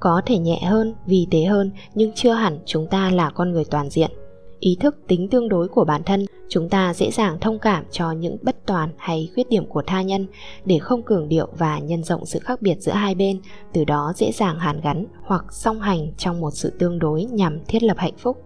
Có 0.00 0.22
thể 0.26 0.38
nhẹ 0.38 0.60
hơn, 0.64 0.94
vi 1.06 1.26
tế 1.30 1.44
hơn 1.44 1.70
nhưng 1.94 2.12
chưa 2.14 2.32
hẳn 2.32 2.58
chúng 2.66 2.86
ta 2.86 3.10
là 3.10 3.30
con 3.30 3.52
người 3.52 3.64
toàn 3.64 3.90
diện 3.90 4.10
ý 4.62 4.76
thức 4.80 4.96
tính 5.08 5.28
tương 5.28 5.48
đối 5.48 5.68
của 5.68 5.84
bản 5.84 6.02
thân, 6.02 6.26
chúng 6.48 6.68
ta 6.68 6.94
dễ 6.94 7.10
dàng 7.10 7.40
thông 7.40 7.58
cảm 7.58 7.84
cho 7.90 8.12
những 8.12 8.36
bất 8.42 8.66
toàn 8.66 8.90
hay 8.96 9.30
khuyết 9.34 9.48
điểm 9.48 9.66
của 9.66 9.82
tha 9.86 10.02
nhân 10.02 10.26
để 10.64 10.78
không 10.78 11.02
cường 11.02 11.28
điệu 11.28 11.48
và 11.58 11.78
nhân 11.78 12.04
rộng 12.04 12.26
sự 12.26 12.38
khác 12.38 12.62
biệt 12.62 12.76
giữa 12.80 12.92
hai 12.92 13.14
bên, 13.14 13.40
từ 13.72 13.84
đó 13.84 14.12
dễ 14.16 14.32
dàng 14.32 14.58
hàn 14.58 14.80
gắn 14.80 15.06
hoặc 15.22 15.44
song 15.50 15.80
hành 15.80 16.12
trong 16.16 16.40
một 16.40 16.50
sự 16.50 16.72
tương 16.78 16.98
đối 16.98 17.24
nhằm 17.24 17.58
thiết 17.68 17.82
lập 17.82 17.96
hạnh 17.98 18.16
phúc. 18.18 18.36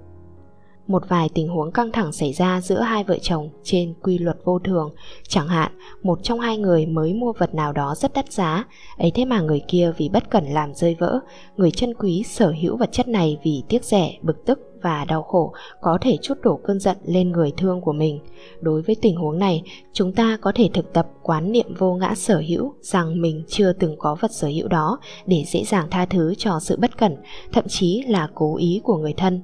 Một 0.87 1.03
vài 1.09 1.29
tình 1.35 1.49
huống 1.49 1.73
căng 1.73 1.93
thẳng 1.93 2.13
xảy 2.13 2.33
ra 2.33 2.61
giữa 2.61 2.81
hai 2.81 3.05
vợ 3.05 3.19
chồng 3.23 3.49
trên 3.63 3.95
quy 4.03 4.19
luật 4.19 4.37
vô 4.45 4.59
thường, 4.59 4.91
chẳng 5.29 5.49
hạn, 5.49 5.73
một 6.03 6.19
trong 6.23 6.41
hai 6.41 6.59
người 6.59 6.87
mới 6.87 7.15
mua 7.15 7.33
vật 7.33 7.55
nào 7.55 7.73
đó 7.73 7.95
rất 7.95 8.13
đắt 8.15 8.33
giá, 8.33 8.65
ấy 8.99 9.13
thế 9.15 9.25
mà 9.25 9.41
người 9.41 9.63
kia 9.69 9.93
vì 9.97 10.09
bất 10.09 10.31
cẩn 10.31 10.45
làm 10.45 10.75
rơi 10.75 10.97
vỡ, 10.99 11.21
người 11.57 11.71
chân 11.71 11.95
quý 11.95 12.23
sở 12.27 12.55
hữu 12.63 12.77
vật 12.77 12.89
chất 12.93 13.09
này 13.09 13.39
vì 13.45 13.63
tiếc 13.69 13.85
rẻ, 13.85 14.19
bực 14.23 14.45
tức 14.47 14.61
và 14.87 15.05
đau 15.05 15.23
khổ 15.23 15.53
có 15.81 15.99
thể 16.01 16.17
chút 16.23 16.35
đổ 16.43 16.61
cơn 16.65 16.81
giận 16.81 16.97
lên 17.05 17.33
người 17.33 17.53
thương 17.57 17.81
của 17.81 17.93
mình. 17.93 18.19
Đối 18.61 18.83
với 18.83 18.97
tình 19.03 19.17
huống 19.17 19.39
này 19.39 19.63
chúng 19.93 20.13
ta 20.13 20.39
có 20.41 20.53
thể 20.55 20.71
thực 20.75 20.93
tập 20.93 21.07
quán 21.23 21.53
niệm 21.53 21.75
vô 21.79 21.95
ngã 21.95 22.15
sở 22.15 22.43
hữu 22.49 22.73
rằng 22.81 23.23
mình 23.23 23.45
chưa 23.49 23.73
từng 23.73 23.97
có 23.99 24.17
vật 24.21 24.33
sở 24.33 24.49
hữu 24.49 24.69
đó 24.69 24.99
để 25.27 25.45
dễ 25.47 25.65
dàng 25.65 25.87
tha 25.91 26.07
thứ 26.07 26.35
cho 26.39 26.61
sự 26.61 26.77
bất 26.77 26.99
cẩn 26.99 27.17
thậm 27.53 27.65
chí 27.69 28.03
là 28.09 28.29
cố 28.35 28.57
ý 28.57 28.81
của 28.85 28.97
người 28.97 29.15
thân. 29.17 29.41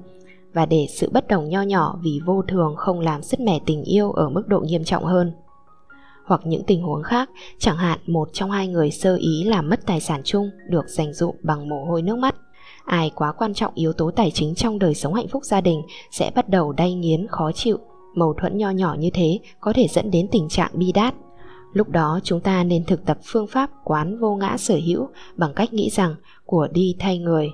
Và 0.53 0.65
để 0.65 0.87
sự 0.89 1.09
bất 1.09 1.27
đồng 1.27 1.49
nho 1.49 1.61
nhỏ 1.61 1.99
vì 2.03 2.19
vô 2.25 2.41
thường 2.47 2.75
không 2.77 2.99
làm 2.99 3.21
sứt 3.23 3.39
mẻ 3.39 3.59
tình 3.65 3.83
yêu 3.83 4.11
ở 4.11 4.29
mức 4.29 4.47
độ 4.47 4.59
nghiêm 4.59 4.83
trọng 4.83 5.03
hơn. 5.03 5.33
Hoặc 6.25 6.41
những 6.45 6.63
tình 6.63 6.81
huống 6.81 7.03
khác, 7.03 7.29
chẳng 7.59 7.77
hạn 7.77 7.99
một 8.07 8.29
trong 8.33 8.51
hai 8.51 8.67
người 8.67 8.91
sơ 8.91 9.15
ý 9.15 9.43
làm 9.43 9.69
mất 9.69 9.79
tài 9.85 9.99
sản 10.01 10.21
chung 10.23 10.49
được 10.69 10.87
dành 10.87 11.13
dụ 11.13 11.33
bằng 11.41 11.69
mồ 11.69 11.85
hôi 11.85 12.01
nước 12.01 12.17
mắt. 12.17 12.35
Ai 12.85 13.11
quá 13.15 13.31
quan 13.31 13.53
trọng 13.53 13.73
yếu 13.75 13.93
tố 13.93 14.11
tài 14.11 14.31
chính 14.31 14.55
trong 14.55 14.79
đời 14.79 14.93
sống 14.93 15.13
hạnh 15.13 15.27
phúc 15.27 15.45
gia 15.45 15.61
đình 15.61 15.81
sẽ 16.11 16.31
bắt 16.35 16.49
đầu 16.49 16.71
đay 16.71 16.93
nghiến 16.93 17.27
khó 17.27 17.51
chịu. 17.51 17.77
Mâu 18.15 18.33
thuẫn 18.33 18.57
nho 18.57 18.69
nhỏ 18.69 18.95
như 18.99 19.09
thế 19.13 19.39
có 19.59 19.73
thể 19.73 19.87
dẫn 19.87 20.11
đến 20.11 20.27
tình 20.31 20.49
trạng 20.49 20.71
bi 20.73 20.91
đát. 20.91 21.13
Lúc 21.73 21.89
đó 21.89 22.19
chúng 22.23 22.39
ta 22.39 22.63
nên 22.63 22.85
thực 22.85 23.05
tập 23.05 23.17
phương 23.23 23.47
pháp 23.47 23.69
quán 23.83 24.19
vô 24.19 24.35
ngã 24.35 24.57
sở 24.57 24.79
hữu 24.85 25.07
bằng 25.35 25.53
cách 25.53 25.73
nghĩ 25.73 25.89
rằng 25.89 26.15
của 26.45 26.67
đi 26.73 26.95
thay 26.99 27.17
người 27.17 27.49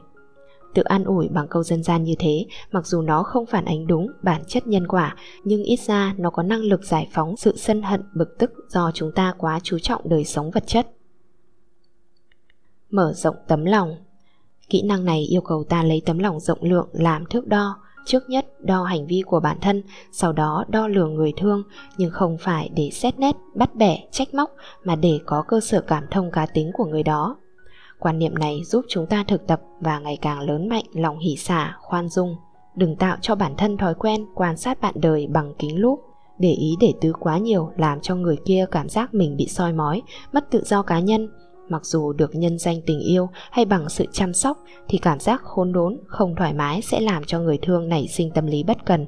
Tự 0.74 0.82
an 0.84 1.04
ủi 1.04 1.28
bằng 1.28 1.48
câu 1.48 1.64
dân 1.64 1.84
gian 1.84 2.04
như 2.04 2.16
thế, 2.20 2.46
mặc 2.72 2.88
dù 2.88 3.02
nó 3.02 3.24
không 3.24 3.46
phản 3.46 3.66
ánh 3.66 3.88
đúng 3.88 4.08
bản 4.24 4.42
chất 4.48 4.68
nhân 4.68 4.88
quả, 4.88 5.16
nhưng 5.44 5.64
ít 5.64 5.80
ra 5.80 6.14
nó 6.18 6.30
có 6.30 6.44
năng 6.44 6.62
lực 6.62 6.84
giải 6.84 7.08
phóng 7.12 7.38
sự 7.38 7.58
sân 7.58 7.82
hận 7.82 8.02
bực 8.14 8.38
tức 8.40 8.52
do 8.70 8.92
chúng 8.94 9.12
ta 9.12 9.34
quá 9.38 9.60
chú 9.64 9.80
trọng 9.80 10.10
đời 10.10 10.24
sống 10.24 10.52
vật 10.52 10.64
chất. 10.68 10.88
Mở 12.90 13.14
rộng 13.16 13.36
tấm 13.48 13.66
lòng 13.66 13.96
Kỹ 14.70 14.82
năng 14.82 15.06
này 15.06 15.22
yêu 15.22 15.42
cầu 15.42 15.64
ta 15.64 15.84
lấy 15.84 16.02
tấm 16.06 16.20
lòng 16.20 16.40
rộng 16.40 16.60
lượng 16.62 16.88
làm 16.92 17.26
thước 17.26 17.48
đo, 17.48 17.76
trước 18.06 18.30
nhất 18.30 18.46
đo 18.60 18.84
hành 18.84 19.08
vi 19.08 19.24
của 19.26 19.40
bản 19.40 19.58
thân, 19.62 19.84
sau 20.12 20.34
đó 20.34 20.66
đo 20.68 20.88
lường 20.88 21.14
người 21.14 21.34
thương, 21.38 21.64
nhưng 21.98 22.12
không 22.12 22.38
phải 22.42 22.70
để 22.76 22.90
xét 22.94 23.20
nét, 23.20 23.36
bắt 23.56 23.76
bẻ, 23.76 24.08
trách 24.12 24.34
móc, 24.34 24.56
mà 24.84 24.96
để 24.96 25.20
có 25.26 25.44
cơ 25.48 25.60
sở 25.60 25.82
cảm 25.82 26.04
thông 26.12 26.32
cá 26.32 26.46
tính 26.46 26.72
của 26.74 26.86
người 26.86 27.04
đó. 27.04 27.38
Quan 28.00 28.20
niệm 28.20 28.36
này 28.36 28.62
giúp 28.66 28.86
chúng 28.88 29.06
ta 29.06 29.24
thực 29.28 29.48
tập 29.48 29.62
và 29.80 30.00
ngày 30.00 30.18
càng 30.22 30.40
lớn 30.40 30.70
mạnh 30.70 30.86
lòng 30.94 31.20
hỷ 31.20 31.36
xả, 31.36 31.78
khoan 31.82 32.10
dung. 32.10 32.36
Đừng 32.76 32.96
tạo 32.96 33.18
cho 33.22 33.36
bản 33.36 33.54
thân 33.58 33.78
thói 33.78 33.94
quen 33.94 34.26
quan 34.36 34.58
sát 34.58 34.82
bạn 34.82 34.94
đời 34.98 35.28
bằng 35.28 35.54
kính 35.60 35.80
lúp. 35.80 36.00
Để 36.40 36.52
ý 36.52 36.76
để 36.80 36.94
tứ 37.02 37.14
quá 37.20 37.38
nhiều 37.38 37.72
làm 37.78 38.02
cho 38.02 38.16
người 38.16 38.38
kia 38.46 38.66
cảm 38.72 38.90
giác 38.90 39.14
mình 39.14 39.38
bị 39.38 39.48
soi 39.48 39.74
mói, 39.74 40.02
mất 40.34 40.52
tự 40.52 40.64
do 40.66 40.82
cá 40.82 41.00
nhân. 41.00 41.30
Mặc 41.70 41.86
dù 41.86 42.14
được 42.14 42.36
nhân 42.36 42.60
danh 42.60 42.82
tình 42.86 43.00
yêu 43.00 43.30
hay 43.52 43.66
bằng 43.66 43.90
sự 43.90 44.06
chăm 44.12 44.34
sóc 44.34 44.64
thì 44.88 44.98
cảm 44.98 45.20
giác 45.20 45.42
khốn 45.44 45.72
đốn, 45.72 45.98
không 46.08 46.36
thoải 46.36 46.54
mái 46.54 46.82
sẽ 46.82 47.00
làm 47.00 47.24
cho 47.24 47.40
người 47.40 47.60
thương 47.62 47.90
nảy 47.90 48.08
sinh 48.08 48.32
tâm 48.32 48.46
lý 48.46 48.64
bất 48.64 48.86
cần. 48.86 49.06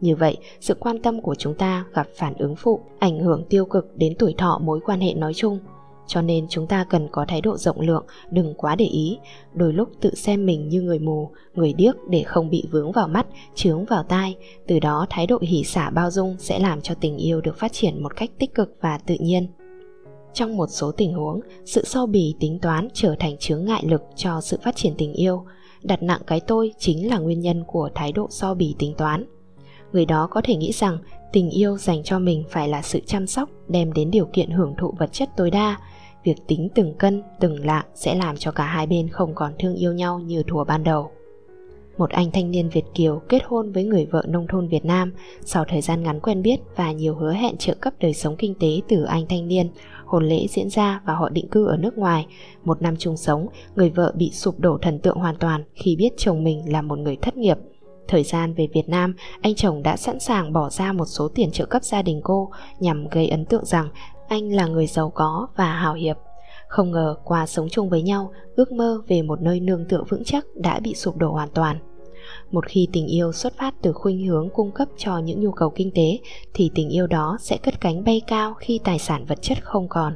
Như 0.00 0.16
vậy, 0.16 0.36
sự 0.60 0.74
quan 0.74 1.02
tâm 1.02 1.22
của 1.22 1.34
chúng 1.34 1.54
ta 1.54 1.84
gặp 1.94 2.06
phản 2.16 2.34
ứng 2.34 2.56
phụ, 2.56 2.80
ảnh 2.98 3.20
hưởng 3.20 3.44
tiêu 3.50 3.64
cực 3.64 3.96
đến 3.96 4.14
tuổi 4.18 4.34
thọ 4.38 4.60
mối 4.64 4.80
quan 4.84 5.00
hệ 5.00 5.14
nói 5.14 5.34
chung. 5.34 5.58
Cho 6.06 6.22
nên 6.22 6.46
chúng 6.48 6.66
ta 6.66 6.86
cần 6.90 7.08
có 7.12 7.24
thái 7.28 7.40
độ 7.40 7.56
rộng 7.56 7.80
lượng 7.80 8.06
đừng 8.30 8.54
quá 8.54 8.76
để 8.76 8.84
ý. 8.84 9.18
Đôi 9.54 9.72
lúc 9.72 9.88
tự 10.00 10.14
xem 10.14 10.46
mình 10.46 10.68
như 10.68 10.82
người 10.82 10.98
mù 10.98 11.30
người 11.54 11.72
điếc 11.72 11.94
để 12.10 12.22
không 12.22 12.50
bị 12.50 12.64
vướng 12.70 12.92
vào 12.92 13.08
mắt 13.08 13.26
chướng 13.54 13.84
vào 13.84 14.02
tai. 14.02 14.36
Từ 14.66 14.80
đó 14.80 15.06
thái 15.10 15.26
độ 15.26 15.38
hỉ 15.42 15.64
xả 15.64 15.90
bao 15.90 16.10
dung 16.10 16.36
sẽ 16.38 16.58
làm 16.58 16.80
cho 16.80 16.94
tình 16.94 17.16
yêu 17.16 17.40
được 17.40 17.58
phát 17.58 17.72
triển 17.72 18.02
một 18.02 18.16
cách 18.16 18.30
tích 18.38 18.54
cực 18.54 18.76
và 18.80 18.98
tự 18.98 19.16
nhiên 19.20 19.48
trong 20.38 20.56
một 20.56 20.66
số 20.70 20.92
tình 20.92 21.12
huống 21.12 21.40
sự 21.64 21.84
so 21.84 22.06
bì 22.06 22.34
tính 22.40 22.58
toán 22.62 22.88
trở 22.92 23.14
thành 23.18 23.36
chướng 23.38 23.64
ngại 23.64 23.84
lực 23.86 24.02
cho 24.16 24.40
sự 24.40 24.58
phát 24.64 24.76
triển 24.76 24.94
tình 24.98 25.12
yêu 25.12 25.44
đặt 25.82 26.02
nặng 26.02 26.20
cái 26.26 26.40
tôi 26.40 26.72
chính 26.78 27.10
là 27.10 27.18
nguyên 27.18 27.40
nhân 27.40 27.64
của 27.66 27.90
thái 27.94 28.12
độ 28.12 28.26
so 28.30 28.54
bì 28.54 28.74
tính 28.78 28.94
toán 28.98 29.24
người 29.92 30.06
đó 30.06 30.28
có 30.30 30.40
thể 30.44 30.56
nghĩ 30.56 30.72
rằng 30.72 30.98
tình 31.32 31.50
yêu 31.50 31.78
dành 31.78 32.02
cho 32.02 32.18
mình 32.18 32.44
phải 32.50 32.68
là 32.68 32.82
sự 32.82 33.00
chăm 33.06 33.26
sóc 33.26 33.50
đem 33.68 33.92
đến 33.92 34.10
điều 34.10 34.26
kiện 34.32 34.50
hưởng 34.50 34.74
thụ 34.78 34.94
vật 34.98 35.12
chất 35.12 35.28
tối 35.36 35.50
đa 35.50 35.76
việc 36.24 36.46
tính 36.46 36.68
từng 36.74 36.94
cân, 36.94 37.22
từng 37.40 37.66
lạng 37.66 37.84
sẽ 37.94 38.14
làm 38.14 38.36
cho 38.36 38.52
cả 38.52 38.64
hai 38.64 38.86
bên 38.86 39.08
không 39.08 39.34
còn 39.34 39.52
thương 39.58 39.74
yêu 39.74 39.92
nhau 39.92 40.18
như 40.18 40.42
thùa 40.42 40.64
ban 40.64 40.84
đầu. 40.84 41.10
Một 41.98 42.10
anh 42.10 42.30
thanh 42.30 42.50
niên 42.50 42.68
Việt 42.68 42.84
Kiều 42.94 43.22
kết 43.28 43.42
hôn 43.44 43.72
với 43.72 43.84
người 43.84 44.06
vợ 44.06 44.24
nông 44.28 44.46
thôn 44.46 44.68
Việt 44.68 44.84
Nam 44.84 45.12
sau 45.44 45.64
thời 45.68 45.80
gian 45.80 46.02
ngắn 46.02 46.20
quen 46.20 46.42
biết 46.42 46.56
và 46.76 46.92
nhiều 46.92 47.14
hứa 47.14 47.32
hẹn 47.32 47.56
trợ 47.56 47.74
cấp 47.74 47.94
đời 48.00 48.14
sống 48.14 48.36
kinh 48.36 48.54
tế 48.54 48.80
từ 48.88 49.04
anh 49.04 49.26
thanh 49.28 49.48
niên. 49.48 49.68
Hôn 50.08 50.28
lễ 50.28 50.46
diễn 50.48 50.70
ra 50.70 51.00
và 51.04 51.14
họ 51.14 51.28
định 51.28 51.48
cư 51.48 51.66
ở 51.66 51.76
nước 51.76 51.98
ngoài. 51.98 52.26
Một 52.64 52.82
năm 52.82 52.94
chung 52.98 53.16
sống, 53.16 53.46
người 53.76 53.90
vợ 53.90 54.12
bị 54.16 54.30
sụp 54.30 54.60
đổ 54.60 54.78
thần 54.82 54.98
tượng 54.98 55.16
hoàn 55.16 55.36
toàn 55.36 55.64
khi 55.74 55.96
biết 55.96 56.10
chồng 56.16 56.44
mình 56.44 56.72
là 56.72 56.82
một 56.82 56.98
người 56.98 57.16
thất 57.16 57.36
nghiệp. 57.36 57.58
Thời 58.08 58.22
gian 58.22 58.54
về 58.54 58.68
Việt 58.74 58.88
Nam, 58.88 59.14
anh 59.40 59.54
chồng 59.54 59.82
đã 59.82 59.96
sẵn 59.96 60.20
sàng 60.20 60.52
bỏ 60.52 60.70
ra 60.70 60.92
một 60.92 61.04
số 61.04 61.28
tiền 61.28 61.50
trợ 61.50 61.66
cấp 61.66 61.84
gia 61.84 62.02
đình 62.02 62.20
cô 62.24 62.50
nhằm 62.80 63.08
gây 63.08 63.28
ấn 63.28 63.44
tượng 63.44 63.64
rằng 63.64 63.88
anh 64.28 64.52
là 64.52 64.66
người 64.66 64.86
giàu 64.86 65.10
có 65.14 65.48
và 65.56 65.72
hào 65.72 65.94
hiệp. 65.94 66.16
Không 66.68 66.90
ngờ 66.90 67.16
qua 67.24 67.46
sống 67.46 67.68
chung 67.70 67.88
với 67.88 68.02
nhau, 68.02 68.32
ước 68.56 68.72
mơ 68.72 69.02
về 69.08 69.22
một 69.22 69.40
nơi 69.40 69.60
nương 69.60 69.84
tựa 69.88 70.02
vững 70.08 70.24
chắc 70.24 70.46
đã 70.54 70.80
bị 70.80 70.94
sụp 70.94 71.16
đổ 71.16 71.32
hoàn 71.32 71.48
toàn. 71.48 71.78
Một 72.50 72.66
khi 72.66 72.88
tình 72.92 73.06
yêu 73.06 73.32
xuất 73.32 73.58
phát 73.58 73.74
từ 73.82 73.92
khuynh 73.92 74.26
hướng 74.26 74.48
cung 74.54 74.70
cấp 74.70 74.88
cho 74.96 75.18
những 75.18 75.40
nhu 75.40 75.52
cầu 75.52 75.70
kinh 75.70 75.90
tế 75.94 76.18
thì 76.54 76.70
tình 76.74 76.88
yêu 76.88 77.06
đó 77.06 77.36
sẽ 77.40 77.56
cất 77.56 77.80
cánh 77.80 78.04
bay 78.04 78.20
cao 78.26 78.54
khi 78.54 78.80
tài 78.84 78.98
sản 78.98 79.24
vật 79.24 79.38
chất 79.42 79.64
không 79.64 79.88
còn. 79.88 80.14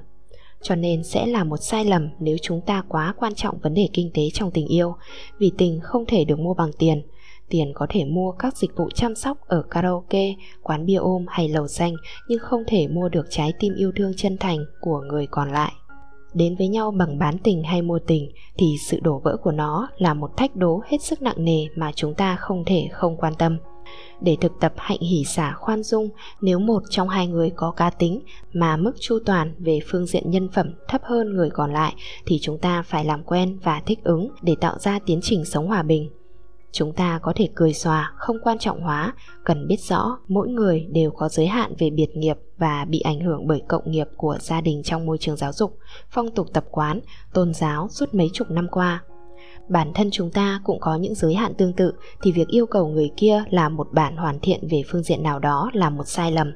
Cho 0.62 0.74
nên 0.74 1.04
sẽ 1.04 1.26
là 1.26 1.44
một 1.44 1.56
sai 1.56 1.84
lầm 1.84 2.08
nếu 2.20 2.36
chúng 2.42 2.60
ta 2.60 2.84
quá 2.88 3.14
quan 3.16 3.34
trọng 3.34 3.58
vấn 3.58 3.74
đề 3.74 3.88
kinh 3.92 4.10
tế 4.14 4.22
trong 4.34 4.50
tình 4.50 4.66
yêu, 4.66 4.94
vì 5.38 5.52
tình 5.58 5.80
không 5.82 6.04
thể 6.06 6.24
được 6.24 6.38
mua 6.38 6.54
bằng 6.54 6.70
tiền. 6.78 7.02
Tiền 7.48 7.72
có 7.74 7.86
thể 7.90 8.04
mua 8.04 8.32
các 8.32 8.56
dịch 8.56 8.76
vụ 8.76 8.88
chăm 8.94 9.14
sóc 9.14 9.38
ở 9.46 9.62
karaoke, 9.70 10.34
quán 10.62 10.86
bia 10.86 10.96
ôm 10.96 11.24
hay 11.28 11.48
lầu 11.48 11.68
xanh 11.68 11.94
nhưng 12.28 12.38
không 12.38 12.62
thể 12.66 12.88
mua 12.88 13.08
được 13.08 13.26
trái 13.30 13.52
tim 13.60 13.74
yêu 13.74 13.92
thương 13.96 14.12
chân 14.16 14.36
thành 14.40 14.58
của 14.80 15.00
người 15.00 15.26
còn 15.26 15.52
lại 15.52 15.72
đến 16.34 16.56
với 16.56 16.68
nhau 16.68 16.90
bằng 16.90 17.18
bán 17.18 17.38
tình 17.38 17.62
hay 17.62 17.82
mua 17.82 17.98
tình 17.98 18.32
thì 18.58 18.76
sự 18.90 19.00
đổ 19.02 19.20
vỡ 19.24 19.36
của 19.42 19.52
nó 19.52 19.88
là 19.98 20.14
một 20.14 20.36
thách 20.36 20.56
đố 20.56 20.82
hết 20.86 21.02
sức 21.02 21.22
nặng 21.22 21.44
nề 21.44 21.66
mà 21.76 21.92
chúng 21.94 22.14
ta 22.14 22.36
không 22.36 22.64
thể 22.66 22.88
không 22.92 23.16
quan 23.16 23.34
tâm. 23.38 23.58
Để 24.20 24.36
thực 24.40 24.52
tập 24.60 24.72
hạnh 24.76 25.00
hỷ 25.00 25.24
xả 25.24 25.52
khoan 25.52 25.82
dung, 25.82 26.08
nếu 26.40 26.58
một 26.58 26.82
trong 26.90 27.08
hai 27.08 27.26
người 27.26 27.50
có 27.50 27.70
cá 27.70 27.90
tính 27.90 28.20
mà 28.52 28.76
mức 28.76 28.92
chu 29.00 29.18
toàn 29.26 29.54
về 29.58 29.78
phương 29.86 30.06
diện 30.06 30.30
nhân 30.30 30.48
phẩm 30.54 30.74
thấp 30.88 31.00
hơn 31.04 31.36
người 31.36 31.50
còn 31.50 31.72
lại 31.72 31.94
thì 32.26 32.38
chúng 32.42 32.58
ta 32.58 32.82
phải 32.82 33.04
làm 33.04 33.22
quen 33.22 33.58
và 33.62 33.82
thích 33.86 34.04
ứng 34.04 34.28
để 34.42 34.54
tạo 34.60 34.78
ra 34.78 34.98
tiến 35.06 35.20
trình 35.22 35.44
sống 35.44 35.66
hòa 35.66 35.82
bình 35.82 36.10
chúng 36.72 36.92
ta 36.92 37.18
có 37.22 37.32
thể 37.36 37.48
cười 37.54 37.74
xòa, 37.74 38.12
không 38.16 38.36
quan 38.42 38.58
trọng 38.58 38.80
hóa, 38.80 39.14
cần 39.44 39.68
biết 39.68 39.80
rõ 39.80 40.18
mỗi 40.28 40.48
người 40.48 40.86
đều 40.90 41.10
có 41.10 41.28
giới 41.28 41.46
hạn 41.46 41.74
về 41.78 41.90
biệt 41.90 42.16
nghiệp 42.16 42.36
và 42.58 42.84
bị 42.84 43.00
ảnh 43.00 43.20
hưởng 43.20 43.46
bởi 43.46 43.62
cộng 43.68 43.90
nghiệp 43.90 44.08
của 44.16 44.38
gia 44.40 44.60
đình 44.60 44.82
trong 44.82 45.06
môi 45.06 45.18
trường 45.18 45.36
giáo 45.36 45.52
dục, 45.52 45.78
phong 46.10 46.30
tục 46.30 46.46
tập 46.52 46.64
quán, 46.70 47.00
tôn 47.32 47.54
giáo 47.54 47.88
suốt 47.88 48.14
mấy 48.14 48.30
chục 48.32 48.50
năm 48.50 48.68
qua 48.70 49.02
bản 49.72 49.92
thân 49.94 50.08
chúng 50.12 50.30
ta 50.30 50.60
cũng 50.64 50.80
có 50.80 50.96
những 50.96 51.14
giới 51.14 51.34
hạn 51.34 51.54
tương 51.54 51.72
tự, 51.72 51.92
thì 52.22 52.32
việc 52.32 52.48
yêu 52.48 52.66
cầu 52.66 52.88
người 52.88 53.10
kia 53.16 53.44
là 53.50 53.68
một 53.68 53.88
bản 53.92 54.16
hoàn 54.16 54.40
thiện 54.40 54.68
về 54.70 54.82
phương 54.86 55.02
diện 55.02 55.22
nào 55.22 55.38
đó 55.38 55.70
là 55.72 55.90
một 55.90 56.04
sai 56.06 56.32
lầm. 56.32 56.52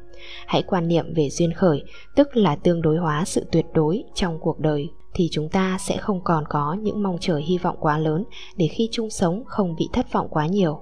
Hãy 0.47 0.63
quan 0.63 0.89
niệm 0.89 1.15
về 1.15 1.31
duyên 1.31 1.53
khởi, 1.53 1.83
tức 2.17 2.37
là 2.37 2.57
tương 2.57 2.83
đối 2.83 2.97
hóa 2.97 3.25
sự 3.25 3.47
tuyệt 3.53 3.67
đối 3.75 4.05
trong 4.15 4.39
cuộc 4.41 4.61
đời, 4.61 4.89
thì 5.15 5.29
chúng 5.33 5.49
ta 5.49 5.79
sẽ 5.81 5.97
không 5.97 6.21
còn 6.25 6.45
có 6.49 6.77
những 6.81 7.03
mong 7.03 7.17
chờ 7.21 7.37
hy 7.37 7.59
vọng 7.59 7.77
quá 7.81 7.99
lớn 7.99 8.25
để 8.57 8.69
khi 8.69 8.89
chung 8.93 9.11
sống 9.11 9.45
không 9.47 9.75
bị 9.79 9.89
thất 9.93 10.13
vọng 10.13 10.29
quá 10.31 10.47
nhiều. 10.47 10.81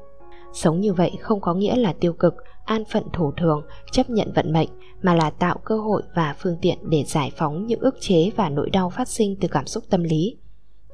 Sống 0.53 0.81
như 0.81 0.93
vậy 0.93 1.13
không 1.21 1.41
có 1.41 1.55
nghĩa 1.55 1.77
là 1.77 1.93
tiêu 1.93 2.13
cực, 2.13 2.35
an 2.65 2.85
phận 2.93 3.05
thủ 3.13 3.33
thường, 3.37 3.63
chấp 3.93 4.11
nhận 4.11 4.33
vận 4.33 4.53
mệnh, 4.53 4.69
mà 5.03 5.15
là 5.15 5.31
tạo 5.31 5.59
cơ 5.65 5.79
hội 5.79 6.03
và 6.15 6.35
phương 6.39 6.57
tiện 6.63 6.79
để 6.83 7.05
giải 7.07 7.31
phóng 7.37 7.67
những 7.67 7.81
ức 7.81 7.97
chế 8.01 8.31
và 8.37 8.49
nỗi 8.49 8.71
đau 8.71 8.91
phát 8.91 9.09
sinh 9.09 9.37
từ 9.41 9.49
cảm 9.49 9.67
xúc 9.67 9.85
tâm 9.91 10.03
lý 10.03 10.37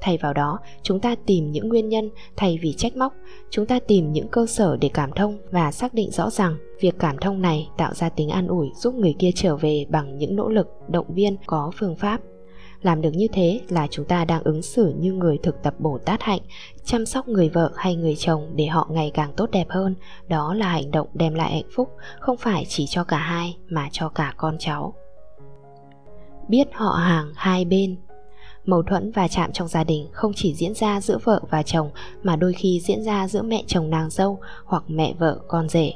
thay 0.01 0.17
vào 0.17 0.33
đó, 0.33 0.59
chúng 0.83 0.99
ta 0.99 1.15
tìm 1.25 1.51
những 1.51 1.69
nguyên 1.69 1.89
nhân 1.89 2.09
thay 2.35 2.59
vì 2.61 2.73
trách 2.73 2.97
móc. 2.97 3.13
Chúng 3.49 3.65
ta 3.65 3.79
tìm 3.87 4.11
những 4.11 4.27
cơ 4.27 4.45
sở 4.45 4.77
để 4.81 4.89
cảm 4.93 5.11
thông 5.11 5.37
và 5.51 5.71
xác 5.71 5.93
định 5.93 6.11
rõ 6.11 6.29
rằng 6.29 6.55
việc 6.79 6.95
cảm 6.99 7.17
thông 7.17 7.41
này 7.41 7.69
tạo 7.77 7.93
ra 7.93 8.09
tính 8.09 8.29
an 8.29 8.47
ủi 8.47 8.67
giúp 8.75 8.95
người 8.95 9.15
kia 9.19 9.31
trở 9.35 9.55
về 9.55 9.85
bằng 9.89 10.17
những 10.17 10.35
nỗ 10.35 10.49
lực, 10.49 10.67
động 10.87 11.13
viên, 11.13 11.37
có 11.45 11.71
phương 11.79 11.95
pháp. 11.95 12.21
Làm 12.81 13.01
được 13.01 13.11
như 13.13 13.27
thế 13.33 13.61
là 13.69 13.87
chúng 13.91 14.05
ta 14.05 14.25
đang 14.25 14.43
ứng 14.43 14.61
xử 14.61 14.93
như 14.99 15.13
người 15.13 15.37
thực 15.43 15.63
tập 15.63 15.73
bồ 15.79 15.97
tát 15.97 16.21
hạnh, 16.21 16.41
chăm 16.83 17.05
sóc 17.05 17.27
người 17.27 17.49
vợ 17.49 17.71
hay 17.75 17.95
người 17.95 18.15
chồng 18.15 18.51
để 18.55 18.65
họ 18.65 18.87
ngày 18.91 19.11
càng 19.13 19.33
tốt 19.37 19.49
đẹp 19.51 19.69
hơn. 19.69 19.95
Đó 20.27 20.53
là 20.53 20.67
hành 20.67 20.91
động 20.91 21.07
đem 21.13 21.33
lại 21.33 21.51
hạnh 21.51 21.69
phúc, 21.75 21.89
không 22.19 22.37
phải 22.37 22.65
chỉ 22.67 22.85
cho 22.89 23.03
cả 23.03 23.17
hai 23.17 23.57
mà 23.69 23.89
cho 23.91 24.09
cả 24.09 24.33
con 24.37 24.55
cháu. 24.59 24.93
Biết 26.47 26.67
họ 26.73 26.89
hàng 26.91 27.31
hai 27.35 27.65
bên 27.65 27.95
mâu 28.65 28.83
thuẫn 28.83 29.11
và 29.11 29.27
chạm 29.27 29.51
trong 29.51 29.67
gia 29.67 29.83
đình 29.83 30.07
không 30.11 30.31
chỉ 30.35 30.53
diễn 30.53 30.73
ra 30.73 31.01
giữa 31.01 31.17
vợ 31.23 31.41
và 31.49 31.63
chồng, 31.63 31.89
mà 32.23 32.35
đôi 32.35 32.53
khi 32.53 32.79
diễn 32.79 33.03
ra 33.03 33.27
giữa 33.27 33.41
mẹ 33.41 33.63
chồng 33.67 33.89
nàng 33.89 34.09
dâu 34.09 34.39
hoặc 34.65 34.83
mẹ 34.87 35.13
vợ 35.19 35.39
con 35.47 35.69
rể. 35.69 35.93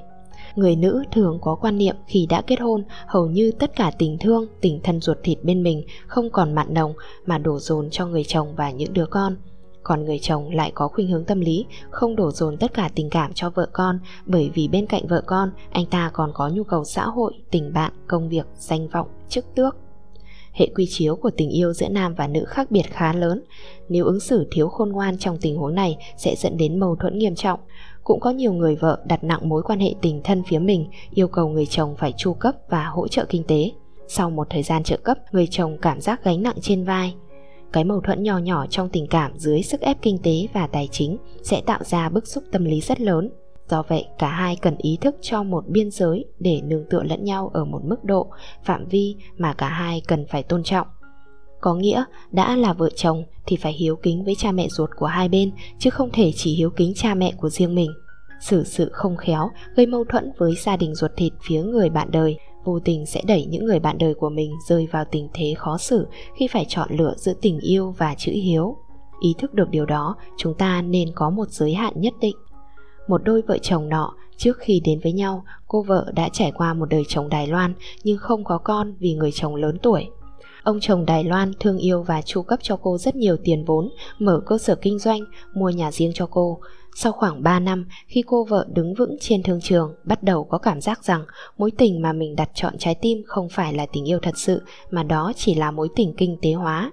Người 0.56 0.76
nữ 0.76 1.04
thường 1.12 1.40
có 1.42 1.56
quan 1.56 1.78
niệm 1.78 1.96
khi 2.08 2.28
đã 2.30 2.42
kết 2.42 2.60
hôn, 2.60 2.84
hầu 3.08 3.28
như 3.28 3.52
tất 3.60 3.76
cả 3.76 3.92
tình 3.98 4.18
thương, 4.18 4.48
tình 4.62 4.80
thân 4.84 5.02
ruột 5.02 5.18
thịt 5.24 5.38
bên 5.44 5.64
mình 5.64 5.84
không 6.08 6.30
còn 6.30 6.56
mặn 6.56 6.74
nồng 6.74 6.94
mà 7.26 7.38
đổ 7.38 7.60
dồn 7.60 7.90
cho 7.90 8.06
người 8.06 8.24
chồng 8.24 8.56
và 8.56 8.72
những 8.72 8.94
đứa 8.94 9.06
con. 9.06 9.36
Còn 9.84 10.06
người 10.06 10.20
chồng 10.20 10.50
lại 10.50 10.72
có 10.76 10.88
khuynh 10.88 11.08
hướng 11.08 11.26
tâm 11.26 11.40
lý, 11.40 11.66
không 11.90 12.16
đổ 12.16 12.32
dồn 12.32 12.58
tất 12.58 12.74
cả 12.74 12.90
tình 12.96 13.10
cảm 13.10 13.34
cho 13.34 13.50
vợ 13.50 13.70
con, 13.74 14.00
bởi 14.26 14.52
vì 14.54 14.68
bên 14.68 14.86
cạnh 14.86 15.08
vợ 15.08 15.22
con, 15.26 15.52
anh 15.72 15.86
ta 15.86 16.12
còn 16.14 16.32
có 16.34 16.50
nhu 16.50 16.64
cầu 16.64 16.84
xã 16.84 17.06
hội, 17.06 17.34
tình 17.52 17.74
bạn, 17.74 17.92
công 18.08 18.30
việc, 18.30 18.46
danh 18.58 18.88
vọng, 18.88 19.08
chức 19.30 19.46
tước 19.56 19.76
hệ 20.56 20.68
quy 20.76 20.86
chiếu 20.90 21.16
của 21.16 21.30
tình 21.38 21.50
yêu 21.50 21.74
giữa 21.74 21.90
nam 21.90 22.16
và 22.16 22.28
nữ 22.28 22.46
khác 22.48 22.72
biệt 22.72 22.86
khá 22.92 23.14
lớn. 23.14 23.44
Nếu 23.90 24.06
ứng 24.06 24.20
xử 24.20 24.48
thiếu 24.52 24.70
khôn 24.70 24.90
ngoan 24.90 25.18
trong 25.18 25.38
tình 25.42 25.58
huống 25.58 25.76
này 25.76 25.98
sẽ 26.18 26.36
dẫn 26.38 26.58
đến 26.58 26.80
mâu 26.80 26.96
thuẫn 26.96 27.18
nghiêm 27.18 27.36
trọng. 27.36 27.60
Cũng 28.04 28.20
có 28.20 28.32
nhiều 28.32 28.54
người 28.54 28.76
vợ 28.76 29.00
đặt 29.06 29.24
nặng 29.24 29.50
mối 29.50 29.64
quan 29.64 29.80
hệ 29.80 29.94
tình 30.02 30.22
thân 30.24 30.44
phía 30.48 30.60
mình, 30.60 30.90
yêu 31.14 31.28
cầu 31.28 31.50
người 31.50 31.66
chồng 31.66 31.96
phải 31.98 32.14
chu 32.18 32.34
cấp 32.34 32.56
và 32.70 32.86
hỗ 32.86 33.08
trợ 33.08 33.26
kinh 33.30 33.44
tế. 33.44 33.72
Sau 34.08 34.30
một 34.30 34.48
thời 34.50 34.64
gian 34.64 34.84
trợ 34.84 34.98
cấp, 34.98 35.18
người 35.32 35.48
chồng 35.48 35.78
cảm 35.82 36.02
giác 36.02 36.24
gánh 36.24 36.44
nặng 36.44 36.58
trên 36.62 36.84
vai. 36.84 37.16
Cái 37.74 37.84
mâu 37.84 38.02
thuẫn 38.02 38.24
nhỏ 38.24 38.38
nhỏ 38.38 38.66
trong 38.70 38.90
tình 38.90 39.08
cảm 39.08 39.32
dưới 39.38 39.62
sức 39.62 39.82
ép 39.82 39.98
kinh 40.02 40.18
tế 40.18 40.48
và 40.54 40.68
tài 40.68 40.88
chính 40.92 41.18
sẽ 41.44 41.62
tạo 41.66 41.80
ra 41.84 42.10
bức 42.10 42.28
xúc 42.28 42.44
tâm 42.52 42.66
lý 42.66 42.82
rất 42.82 43.02
lớn 43.02 43.30
do 43.70 43.84
vậy, 43.88 44.06
cả 44.20 44.28
hai 44.28 44.56
cần 44.56 44.76
ý 44.78 44.98
thức 45.02 45.16
cho 45.22 45.44
một 45.44 45.64
biên 45.68 45.92
giới 45.92 46.26
để 46.40 46.62
nương 46.64 46.90
tựa 46.90 47.04
lẫn 47.04 47.24
nhau 47.24 47.52
ở 47.54 47.66
một 47.66 47.82
mức 47.84 48.04
độ, 48.04 48.28
phạm 48.64 48.88
vi 48.88 49.16
mà 49.38 49.54
cả 49.54 49.68
hai 49.68 50.02
cần 50.08 50.26
phải 50.30 50.44
tôn 50.44 50.64
trọng. 50.64 50.88
Có 51.62 51.76
nghĩa, 51.76 52.04
đã 52.32 52.56
là 52.56 52.74
vợ 52.74 52.90
chồng 52.96 53.24
thì 53.46 53.56
phải 53.56 53.74
hiếu 53.74 53.96
kính 53.96 54.24
với 54.24 54.36
cha 54.38 54.52
mẹ 54.52 54.68
ruột 54.70 54.90
của 54.96 55.06
hai 55.06 55.30
bên, 55.30 55.52
chứ 55.80 55.90
không 55.90 56.10
thể 56.14 56.32
chỉ 56.36 56.56
hiếu 56.56 56.70
kính 56.70 56.94
cha 56.96 57.16
mẹ 57.16 57.34
của 57.38 57.50
riêng 57.50 57.76
mình. 57.76 57.92
Xử 58.42 58.64
sự 58.64 58.90
không 58.94 59.18
khéo, 59.18 59.50
gây 59.76 59.86
mâu 59.86 60.04
thuẫn 60.04 60.32
với 60.38 60.54
gia 60.56 60.78
đình 60.78 60.96
ruột 60.96 61.12
thịt 61.18 61.34
phía 61.48 61.64
người 61.64 61.90
bạn 61.90 62.12
đời, 62.12 62.38
vô 62.64 62.80
tình 62.80 63.06
sẽ 63.06 63.22
đẩy 63.28 63.46
những 63.46 63.66
người 63.66 63.80
bạn 63.80 63.98
đời 63.98 64.14
của 64.14 64.30
mình 64.30 64.52
rơi 64.68 64.88
vào 64.92 65.06
tình 65.12 65.30
thế 65.34 65.54
khó 65.58 65.78
xử 65.78 66.08
khi 66.36 66.48
phải 66.48 66.66
chọn 66.68 66.90
lựa 66.98 67.14
giữa 67.18 67.34
tình 67.42 67.60
yêu 67.60 67.94
và 67.98 68.16
chữ 68.18 68.32
hiếu. 68.32 68.78
Ý 69.22 69.34
thức 69.38 69.54
được 69.54 69.70
điều 69.70 69.86
đó, 69.86 70.16
chúng 70.38 70.54
ta 70.54 70.82
nên 70.82 71.10
có 71.16 71.30
một 71.30 71.50
giới 71.50 71.74
hạn 71.74 71.94
nhất 71.96 72.14
định 72.22 72.36
một 73.08 73.22
đôi 73.24 73.42
vợ 73.42 73.58
chồng 73.58 73.90
nọ 73.90 74.14
trước 74.38 74.58
khi 74.60 74.82
đến 74.86 75.00
với 75.04 75.12
nhau 75.12 75.44
cô 75.68 75.82
vợ 75.82 76.12
đã 76.16 76.30
trải 76.30 76.52
qua 76.52 76.74
một 76.74 76.90
đời 76.90 77.04
chồng 77.08 77.30
đài 77.30 77.48
loan 77.48 77.74
nhưng 78.04 78.18
không 78.18 78.44
có 78.44 78.58
con 78.58 78.94
vì 79.00 79.14
người 79.14 79.32
chồng 79.32 79.56
lớn 79.56 79.78
tuổi 79.82 80.10
Ông 80.66 80.80
chồng 80.80 81.06
Đài 81.06 81.24
Loan 81.24 81.52
thương 81.60 81.78
yêu 81.78 82.04
và 82.04 82.22
chu 82.22 82.42
cấp 82.42 82.60
cho 82.64 82.78
cô 82.82 82.98
rất 82.98 83.16
nhiều 83.16 83.38
tiền 83.44 83.66
vốn, 83.66 83.90
mở 84.20 84.42
cơ 84.46 84.58
sở 84.58 84.76
kinh 84.76 85.00
doanh, 85.00 85.20
mua 85.54 85.70
nhà 85.70 85.92
riêng 85.92 86.12
cho 86.14 86.26
cô. 86.32 86.60
Sau 86.96 87.12
khoảng 87.12 87.44
3 87.44 87.60
năm, 87.60 87.88
khi 88.08 88.24
cô 88.28 88.44
vợ 88.44 88.68
đứng 88.74 88.94
vững 88.94 89.18
trên 89.20 89.44
thương 89.44 89.62
trường, 89.62 89.96
bắt 90.04 90.24
đầu 90.24 90.44
có 90.44 90.58
cảm 90.58 90.82
giác 90.82 91.04
rằng 91.04 91.26
mối 91.58 91.72
tình 91.72 92.02
mà 92.02 92.14
mình 92.14 92.36
đặt 92.36 92.50
chọn 92.54 92.74
trái 92.78 92.96
tim 92.96 93.24
không 93.26 93.50
phải 93.50 93.74
là 93.74 93.86
tình 93.86 94.10
yêu 94.10 94.20
thật 94.22 94.38
sự, 94.38 94.62
mà 94.92 95.04
đó 95.04 95.34
chỉ 95.36 95.56
là 95.56 95.72
mối 95.72 95.88
tình 95.96 96.14
kinh 96.18 96.38
tế 96.42 96.54
hóa. 96.54 96.92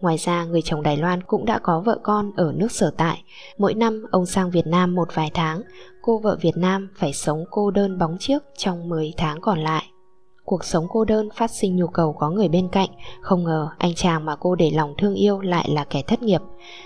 Ngoài 0.00 0.16
ra, 0.16 0.44
người 0.44 0.62
chồng 0.62 0.82
Đài 0.82 0.96
Loan 0.96 1.22
cũng 1.22 1.44
đã 1.44 1.58
có 1.58 1.80
vợ 1.80 1.98
con 2.02 2.30
ở 2.36 2.52
nước 2.56 2.72
sở 2.72 2.90
tại. 2.96 3.22
Mỗi 3.58 3.74
năm, 3.74 4.04
ông 4.10 4.26
sang 4.26 4.50
Việt 4.50 4.66
Nam 4.66 4.94
một 4.94 5.08
vài 5.14 5.30
tháng, 5.34 5.62
cô 6.02 6.18
vợ 6.18 6.36
Việt 6.40 6.56
Nam 6.56 6.88
phải 6.96 7.12
sống 7.12 7.44
cô 7.50 7.70
đơn 7.70 7.98
bóng 7.98 8.16
chiếc 8.18 8.38
trong 8.56 8.88
10 8.88 9.12
tháng 9.16 9.40
còn 9.40 9.58
lại. 9.58 9.84
Cuộc 10.44 10.64
sống 10.64 10.86
cô 10.90 11.04
đơn 11.04 11.28
phát 11.34 11.50
sinh 11.50 11.76
nhu 11.76 11.86
cầu 11.86 12.12
có 12.12 12.30
người 12.30 12.48
bên 12.48 12.68
cạnh 12.68 12.88
Không 13.20 13.44
ngờ 13.44 13.68
anh 13.78 13.94
chàng 13.94 14.24
mà 14.24 14.36
cô 14.36 14.54
để 14.54 14.70
lòng 14.70 14.94
thương 14.98 15.14
yêu 15.14 15.40
lại 15.40 15.68
là 15.70 15.84
kẻ 15.84 16.02
thất 16.02 16.22
nghiệp 16.22 16.40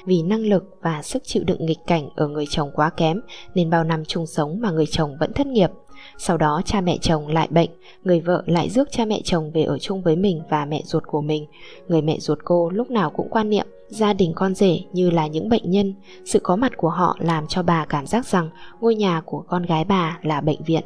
Vì 0.06 0.22
năng 0.22 0.40
lực 0.40 0.64
và 0.82 1.02
sức 1.02 1.22
chịu 1.24 1.44
đựng 1.46 1.66
nghịch 1.66 1.78
cảnh 1.86 2.08
ở 2.16 2.28
người 2.28 2.44
chồng 2.50 2.70
quá 2.74 2.90
kém 2.90 3.20
Nên 3.54 3.70
bao 3.70 3.84
năm 3.84 4.04
chung 4.04 4.26
sống 4.26 4.60
mà 4.60 4.70
người 4.70 4.86
chồng 4.90 5.16
vẫn 5.20 5.32
thất 5.32 5.46
nghiệp 5.46 5.70
sau 6.18 6.36
đó 6.36 6.62
cha 6.64 6.80
mẹ 6.80 6.98
chồng 7.00 7.28
lại 7.28 7.48
bệnh 7.50 7.70
Người 8.04 8.20
vợ 8.20 8.42
lại 8.46 8.70
rước 8.70 8.88
cha 8.90 9.04
mẹ 9.04 9.20
chồng 9.24 9.50
về 9.50 9.62
ở 9.62 9.78
chung 9.78 10.02
với 10.02 10.16
mình 10.16 10.42
và 10.50 10.64
mẹ 10.64 10.82
ruột 10.84 11.06
của 11.06 11.20
mình. 11.20 11.46
Người 11.88 12.02
mẹ 12.02 12.18
ruột 12.18 12.38
cô 12.44 12.70
lúc 12.70 12.90
nào 12.90 13.10
cũng 13.10 13.28
quan 13.30 13.50
niệm 13.50 13.66
Gia 13.88 14.12
đình 14.12 14.32
con 14.34 14.54
rể 14.54 14.80
như 14.92 15.10
là 15.10 15.26
những 15.26 15.48
bệnh 15.48 15.70
nhân. 15.70 15.94
Sự 16.24 16.40
có 16.42 16.56
mặt 16.56 16.72
của 16.76 16.88
họ 16.88 17.16
làm 17.20 17.46
cho 17.46 17.62
bà 17.62 17.84
cảm 17.84 18.06
giác 18.06 18.26
rằng 18.26 18.50
Ngôi 18.80 18.94
nhà 18.94 19.22
của 19.24 19.44
con 19.48 19.62
gái 19.62 19.84
bà 19.84 20.18
là 20.22 20.40
bệnh 20.40 20.62
viện. 20.62 20.84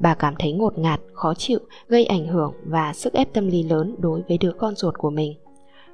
Bà 0.00 0.14
cảm 0.14 0.34
thấy 0.38 0.52
ngột 0.52 0.78
ngạt, 0.78 1.00
khó 1.12 1.34
chịu, 1.34 1.58
gây 1.88 2.04
ảnh 2.04 2.26
hưởng 2.26 2.52
và 2.64 2.92
sức 2.92 3.12
ép 3.12 3.32
tâm 3.32 3.46
lý 3.46 3.62
lớn 3.62 3.94
đối 3.98 4.22
với 4.28 4.38
đứa 4.38 4.52
con 4.58 4.74
ruột 4.76 4.98
của 4.98 5.10
mình. 5.10 5.34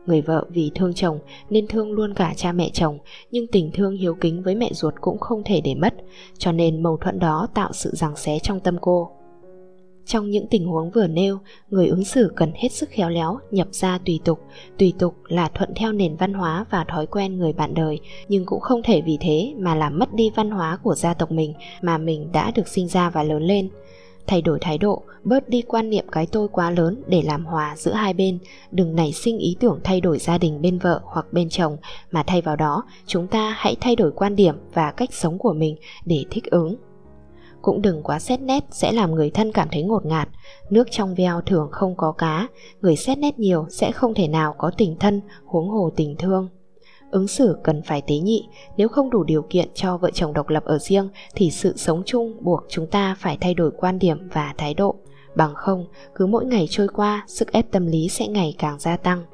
Người 0.07 0.21
vợ 0.21 0.47
vì 0.49 0.71
thương 0.75 0.95
chồng 0.95 1.19
nên 1.51 1.67
thương 1.67 1.93
luôn 1.93 2.15
cả 2.15 2.35
cha 2.37 2.53
mẹ 2.53 2.71
chồng, 2.73 2.99
nhưng 3.31 3.47
tình 3.47 3.71
thương 3.75 3.97
hiếu 3.97 4.15
kính 4.15 4.43
với 4.43 4.55
mẹ 4.55 4.71
ruột 4.73 4.95
cũng 5.01 5.19
không 5.19 5.43
thể 5.45 5.61
để 5.61 5.75
mất, 5.75 5.95
cho 6.39 6.53
nên 6.53 6.83
mâu 6.83 6.97
thuẫn 6.97 7.19
đó 7.19 7.49
tạo 7.55 7.73
sự 7.73 7.91
giằng 7.95 8.17
xé 8.17 8.39
trong 8.39 8.61
tâm 8.61 8.77
cô. 8.81 9.11
Trong 10.07 10.31
những 10.31 10.47
tình 10.47 10.67
huống 10.67 10.91
vừa 10.91 11.07
nêu, 11.07 11.39
người 11.69 11.89
ứng 11.89 12.05
xử 12.05 12.33
cần 12.37 12.53
hết 12.55 12.73
sức 12.73 12.91
khéo 12.91 13.09
léo, 13.11 13.39
nhập 13.51 13.69
ra 13.71 13.99
tùy 14.07 14.21
tục. 14.25 14.39
Tùy 14.79 14.93
tục 14.99 15.15
là 15.29 15.49
thuận 15.55 15.75
theo 15.77 15.93
nền 15.93 16.17
văn 16.17 16.35
hóa 16.35 16.67
và 16.71 16.85
thói 16.85 17.07
quen 17.07 17.39
người 17.39 17.53
bạn 17.53 17.75
đời, 17.75 18.01
nhưng 18.29 18.47
cũng 18.47 18.61
không 18.61 18.83
thể 18.83 19.01
vì 19.01 19.19
thế 19.21 19.55
mà 19.59 19.75
làm 19.75 19.99
mất 19.99 20.15
đi 20.15 20.31
văn 20.37 20.51
hóa 20.51 20.79
của 20.83 20.95
gia 20.95 21.15
tộc 21.15 21.33
mình 21.33 21.55
mà 21.83 21.99
mình 21.99 22.33
đã 22.33 22.51
được 22.55 22.69
sinh 22.69 22.89
ra 22.89 23.11
và 23.11 23.23
lớn 23.23 23.43
lên. 23.43 23.69
Thay 24.27 24.43
đổi 24.43 24.59
thái 24.61 24.79
độ, 24.79 25.03
bớt 25.25 25.49
đi 25.49 25.63
quan 25.63 25.91
niệm 25.91 26.05
cái 26.13 26.27
tôi 26.27 26.49
quá 26.49 26.71
lớn 26.71 27.03
để 27.07 27.23
làm 27.23 27.45
hòa 27.45 27.75
giữa 27.77 27.93
hai 27.93 28.15
bên, 28.15 28.39
đừng 28.71 28.97
nảy 28.97 29.13
sinh 29.13 29.39
ý 29.39 29.57
tưởng 29.61 29.81
thay 29.85 30.01
đổi 30.01 30.19
gia 30.19 30.39
đình 30.39 30.63
bên 30.63 30.79
vợ 30.79 31.01
hoặc 31.05 31.33
bên 31.33 31.49
chồng, 31.49 31.77
mà 32.11 32.23
thay 32.23 32.43
vào 32.43 32.57
đó, 32.57 32.85
chúng 33.07 33.27
ta 33.27 33.55
hãy 33.59 33.77
thay 33.81 33.97
đổi 33.97 34.13
quan 34.13 34.37
điểm 34.37 34.55
và 34.75 34.93
cách 34.93 35.15
sống 35.15 35.39
của 35.39 35.53
mình 35.53 35.77
để 36.05 36.25
thích 36.31 36.45
ứng 36.51 36.77
cũng 37.63 37.83
đừng 37.83 38.03
quá 38.03 38.19
xét 38.19 38.41
nét 38.41 38.65
sẽ 38.71 38.93
làm 38.93 39.15
người 39.15 39.31
thân 39.31 39.53
cảm 39.53 39.69
thấy 39.73 39.83
ngột 39.83 40.07
ngạt. 40.07 40.29
Nước 40.71 40.89
trong 40.91 41.15
veo 41.15 41.41
thường 41.41 41.69
không 41.73 41.97
có 41.97 42.13
cá, 42.13 42.49
người 42.81 42.97
xét 42.97 43.19
nét 43.19 43.39
nhiều 43.39 43.67
sẽ 43.71 43.93
không 43.93 44.15
thể 44.15 44.29
nào 44.29 44.55
có 44.59 44.71
tình 44.77 44.97
thân, 45.01 45.21
huống 45.45 45.69
hồ 45.69 45.91
tình 45.97 46.17
thương. 46.19 46.49
Ứng 47.11 47.29
xử 47.29 47.57
cần 47.65 47.83
phải 47.83 48.03
tế 48.07 48.15
nhị, 48.15 48.49
nếu 48.77 48.89
không 48.89 49.11
đủ 49.11 49.25
điều 49.25 49.43
kiện 49.51 49.69
cho 49.75 49.97
vợ 49.97 50.11
chồng 50.15 50.33
độc 50.33 50.49
lập 50.49 50.65
ở 50.65 50.79
riêng 50.79 51.09
thì 51.35 51.51
sự 51.51 51.77
sống 51.77 52.03
chung 52.07 52.37
buộc 52.41 52.61
chúng 52.69 52.87
ta 52.87 53.17
phải 53.19 53.39
thay 53.41 53.55
đổi 53.55 53.71
quan 53.77 53.99
điểm 53.99 54.29
và 54.33 54.55
thái 54.59 54.75
độ. 54.75 54.97
Bằng 55.35 55.55
không, 55.55 55.87
cứ 56.15 56.27
mỗi 56.27 56.45
ngày 56.45 56.67
trôi 56.71 56.89
qua, 56.89 57.25
sức 57.27 57.53
ép 57.53 57.71
tâm 57.71 57.87
lý 57.87 58.09
sẽ 58.09 58.27
ngày 58.29 58.55
càng 58.59 58.79
gia 58.79 58.97
tăng. 58.97 59.25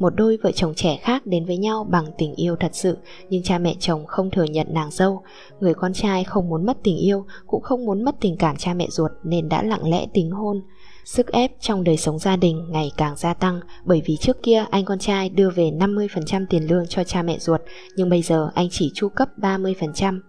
Một 0.00 0.12
đôi 0.16 0.38
vợ 0.42 0.52
chồng 0.52 0.74
trẻ 0.74 0.96
khác 0.96 1.26
đến 1.26 1.44
với 1.44 1.56
nhau 1.56 1.86
bằng 1.90 2.04
tình 2.18 2.34
yêu 2.34 2.56
thật 2.56 2.70
sự 2.72 2.96
nhưng 3.28 3.42
cha 3.42 3.58
mẹ 3.58 3.74
chồng 3.78 4.06
không 4.06 4.30
thừa 4.30 4.44
nhận 4.44 4.66
nàng 4.70 4.90
dâu. 4.90 5.22
Người 5.60 5.74
con 5.74 5.92
trai 5.92 6.24
không 6.24 6.48
muốn 6.48 6.66
mất 6.66 6.76
tình 6.82 6.96
yêu 6.96 7.24
cũng 7.46 7.62
không 7.62 7.86
muốn 7.86 8.04
mất 8.04 8.14
tình 8.20 8.36
cảm 8.36 8.56
cha 8.56 8.74
mẹ 8.74 8.86
ruột 8.90 9.10
nên 9.24 9.48
đã 9.48 9.62
lặng 9.62 9.90
lẽ 9.90 10.06
tính 10.12 10.30
hôn. 10.30 10.62
Sức 11.04 11.32
ép 11.32 11.52
trong 11.60 11.84
đời 11.84 11.96
sống 11.96 12.18
gia 12.18 12.36
đình 12.36 12.70
ngày 12.70 12.92
càng 12.96 13.16
gia 13.16 13.34
tăng 13.34 13.60
bởi 13.84 14.02
vì 14.04 14.16
trước 14.16 14.42
kia 14.42 14.64
anh 14.70 14.84
con 14.84 14.98
trai 14.98 15.28
đưa 15.28 15.50
về 15.50 15.70
50% 15.70 16.46
tiền 16.50 16.66
lương 16.70 16.86
cho 16.86 17.04
cha 17.04 17.22
mẹ 17.22 17.38
ruột 17.38 17.60
nhưng 17.96 18.08
bây 18.08 18.22
giờ 18.22 18.50
anh 18.54 18.68
chỉ 18.70 18.90
chu 18.94 19.08
cấp 19.08 19.28
30%. 19.36 20.20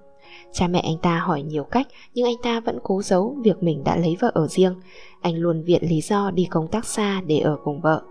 Cha 0.54 0.68
mẹ 0.68 0.80
anh 0.80 0.98
ta 0.98 1.20
hỏi 1.20 1.42
nhiều 1.42 1.64
cách 1.64 1.88
nhưng 2.14 2.26
anh 2.26 2.36
ta 2.44 2.60
vẫn 2.60 2.80
cố 2.84 3.02
giấu 3.02 3.38
việc 3.44 3.64
mình 3.64 3.84
đã 3.84 3.96
lấy 3.96 4.18
vợ 4.20 4.32
ở 4.34 4.48
riêng. 4.48 4.76
Anh 5.22 5.36
luôn 5.36 5.64
viện 5.64 5.84
lý 5.90 6.02
do 6.02 6.32
đi 6.32 6.48
công 6.52 6.68
tác 6.68 6.86
xa 6.86 7.22
để 7.22 7.40
ở 7.40 7.58
cùng 7.64 7.82
vợ. 7.82 8.02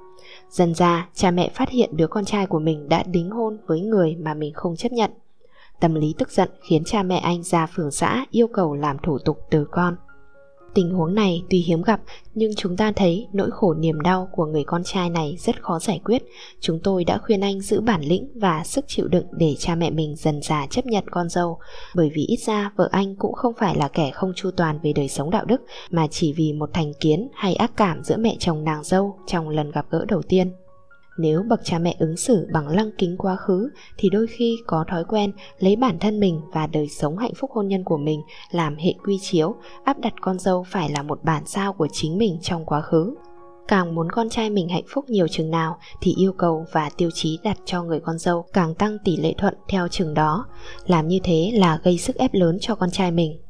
Dần 0.50 0.74
ra, 0.74 1.08
cha 1.14 1.30
mẹ 1.30 1.50
phát 1.54 1.70
hiện 1.70 1.96
đứa 1.96 2.06
con 2.06 2.24
trai 2.24 2.46
của 2.46 2.58
mình 2.58 2.88
đã 2.88 3.02
đính 3.06 3.30
hôn 3.30 3.58
với 3.66 3.80
người 3.80 4.16
mà 4.16 4.34
mình 4.34 4.52
không 4.54 4.76
chấp 4.76 4.92
nhận. 4.92 5.10
Tâm 5.80 5.94
lý 5.94 6.14
tức 6.18 6.30
giận 6.30 6.48
khiến 6.68 6.84
cha 6.84 7.02
mẹ 7.02 7.18
anh 7.18 7.42
ra 7.42 7.66
phường 7.66 7.90
xã 7.90 8.26
yêu 8.30 8.46
cầu 8.46 8.74
làm 8.74 8.96
thủ 9.02 9.18
tục 9.18 9.38
từ 9.50 9.66
con. 9.70 9.96
Tình 10.74 10.90
huống 10.90 11.14
này 11.14 11.42
tuy 11.50 11.58
hiếm 11.58 11.82
gặp, 11.82 12.00
nhưng 12.34 12.54
chúng 12.56 12.76
ta 12.76 12.92
thấy 12.96 13.26
nỗi 13.32 13.50
khổ 13.50 13.74
niềm 13.74 14.00
đau 14.00 14.28
của 14.32 14.46
người 14.46 14.64
con 14.64 14.84
trai 14.84 15.10
này 15.10 15.36
rất 15.38 15.62
khó 15.62 15.78
giải 15.78 16.00
quyết. 16.04 16.22
Chúng 16.60 16.78
tôi 16.82 17.04
đã 17.04 17.18
khuyên 17.18 17.40
anh 17.40 17.60
giữ 17.60 17.80
bản 17.80 18.00
lĩnh 18.02 18.28
và 18.34 18.64
sức 18.64 18.84
chịu 18.88 19.08
đựng 19.08 19.26
để 19.32 19.54
cha 19.58 19.74
mẹ 19.74 19.90
mình 19.90 20.16
dần 20.16 20.40
già 20.42 20.66
chấp 20.70 20.86
nhận 20.86 21.04
con 21.10 21.28
dâu. 21.28 21.58
Bởi 21.96 22.10
vì 22.14 22.26
ít 22.26 22.40
ra 22.46 22.72
vợ 22.76 22.88
anh 22.92 23.16
cũng 23.16 23.32
không 23.32 23.54
phải 23.58 23.76
là 23.76 23.88
kẻ 23.88 24.10
không 24.10 24.32
chu 24.36 24.50
toàn 24.56 24.78
về 24.82 24.92
đời 24.92 25.08
sống 25.08 25.30
đạo 25.30 25.44
đức, 25.44 25.60
mà 25.90 26.06
chỉ 26.10 26.32
vì 26.32 26.52
một 26.52 26.70
thành 26.72 26.92
kiến 27.00 27.28
hay 27.34 27.54
ác 27.54 27.72
cảm 27.76 28.04
giữa 28.04 28.16
mẹ 28.16 28.36
chồng 28.38 28.64
nàng 28.64 28.84
dâu 28.84 29.16
trong 29.26 29.48
lần 29.48 29.70
gặp 29.70 29.86
gỡ 29.90 30.04
đầu 30.08 30.22
tiên. 30.22 30.52
Nếu 31.20 31.42
bậc 31.42 31.60
cha 31.64 31.78
mẹ 31.78 31.94
ứng 31.98 32.16
xử 32.16 32.48
bằng 32.52 32.68
lăng 32.68 32.90
kính 32.98 33.16
quá 33.18 33.36
khứ 33.36 33.70
thì 33.98 34.10
đôi 34.10 34.26
khi 34.26 34.56
có 34.66 34.84
thói 34.88 35.04
quen 35.04 35.32
lấy 35.58 35.76
bản 35.76 35.98
thân 35.98 36.20
mình 36.20 36.40
và 36.52 36.66
đời 36.66 36.88
sống 36.88 37.18
hạnh 37.18 37.34
phúc 37.34 37.50
hôn 37.54 37.68
nhân 37.68 37.84
của 37.84 37.96
mình 37.96 38.22
làm 38.50 38.76
hệ 38.76 38.94
quy 39.04 39.18
chiếu, 39.22 39.54
áp 39.84 39.98
đặt 39.98 40.12
con 40.20 40.38
dâu 40.38 40.64
phải 40.68 40.90
là 40.90 41.02
một 41.02 41.24
bản 41.24 41.42
sao 41.46 41.72
của 41.72 41.88
chính 41.92 42.18
mình 42.18 42.38
trong 42.42 42.64
quá 42.64 42.80
khứ. 42.80 43.14
Càng 43.68 43.94
muốn 43.94 44.10
con 44.10 44.28
trai 44.28 44.50
mình 44.50 44.68
hạnh 44.68 44.84
phúc 44.88 45.04
nhiều 45.08 45.28
chừng 45.28 45.50
nào 45.50 45.78
thì 46.00 46.14
yêu 46.18 46.32
cầu 46.32 46.66
và 46.72 46.90
tiêu 46.96 47.10
chí 47.14 47.38
đặt 47.44 47.58
cho 47.64 47.82
người 47.82 48.00
con 48.00 48.18
dâu 48.18 48.44
càng 48.52 48.74
tăng 48.74 48.98
tỷ 49.04 49.16
lệ 49.16 49.34
thuận 49.38 49.54
theo 49.68 49.88
chừng 49.88 50.14
đó. 50.14 50.46
Làm 50.86 51.08
như 51.08 51.18
thế 51.24 51.50
là 51.54 51.80
gây 51.82 51.98
sức 51.98 52.16
ép 52.16 52.34
lớn 52.34 52.58
cho 52.60 52.74
con 52.74 52.90
trai 52.90 53.10
mình 53.10 53.40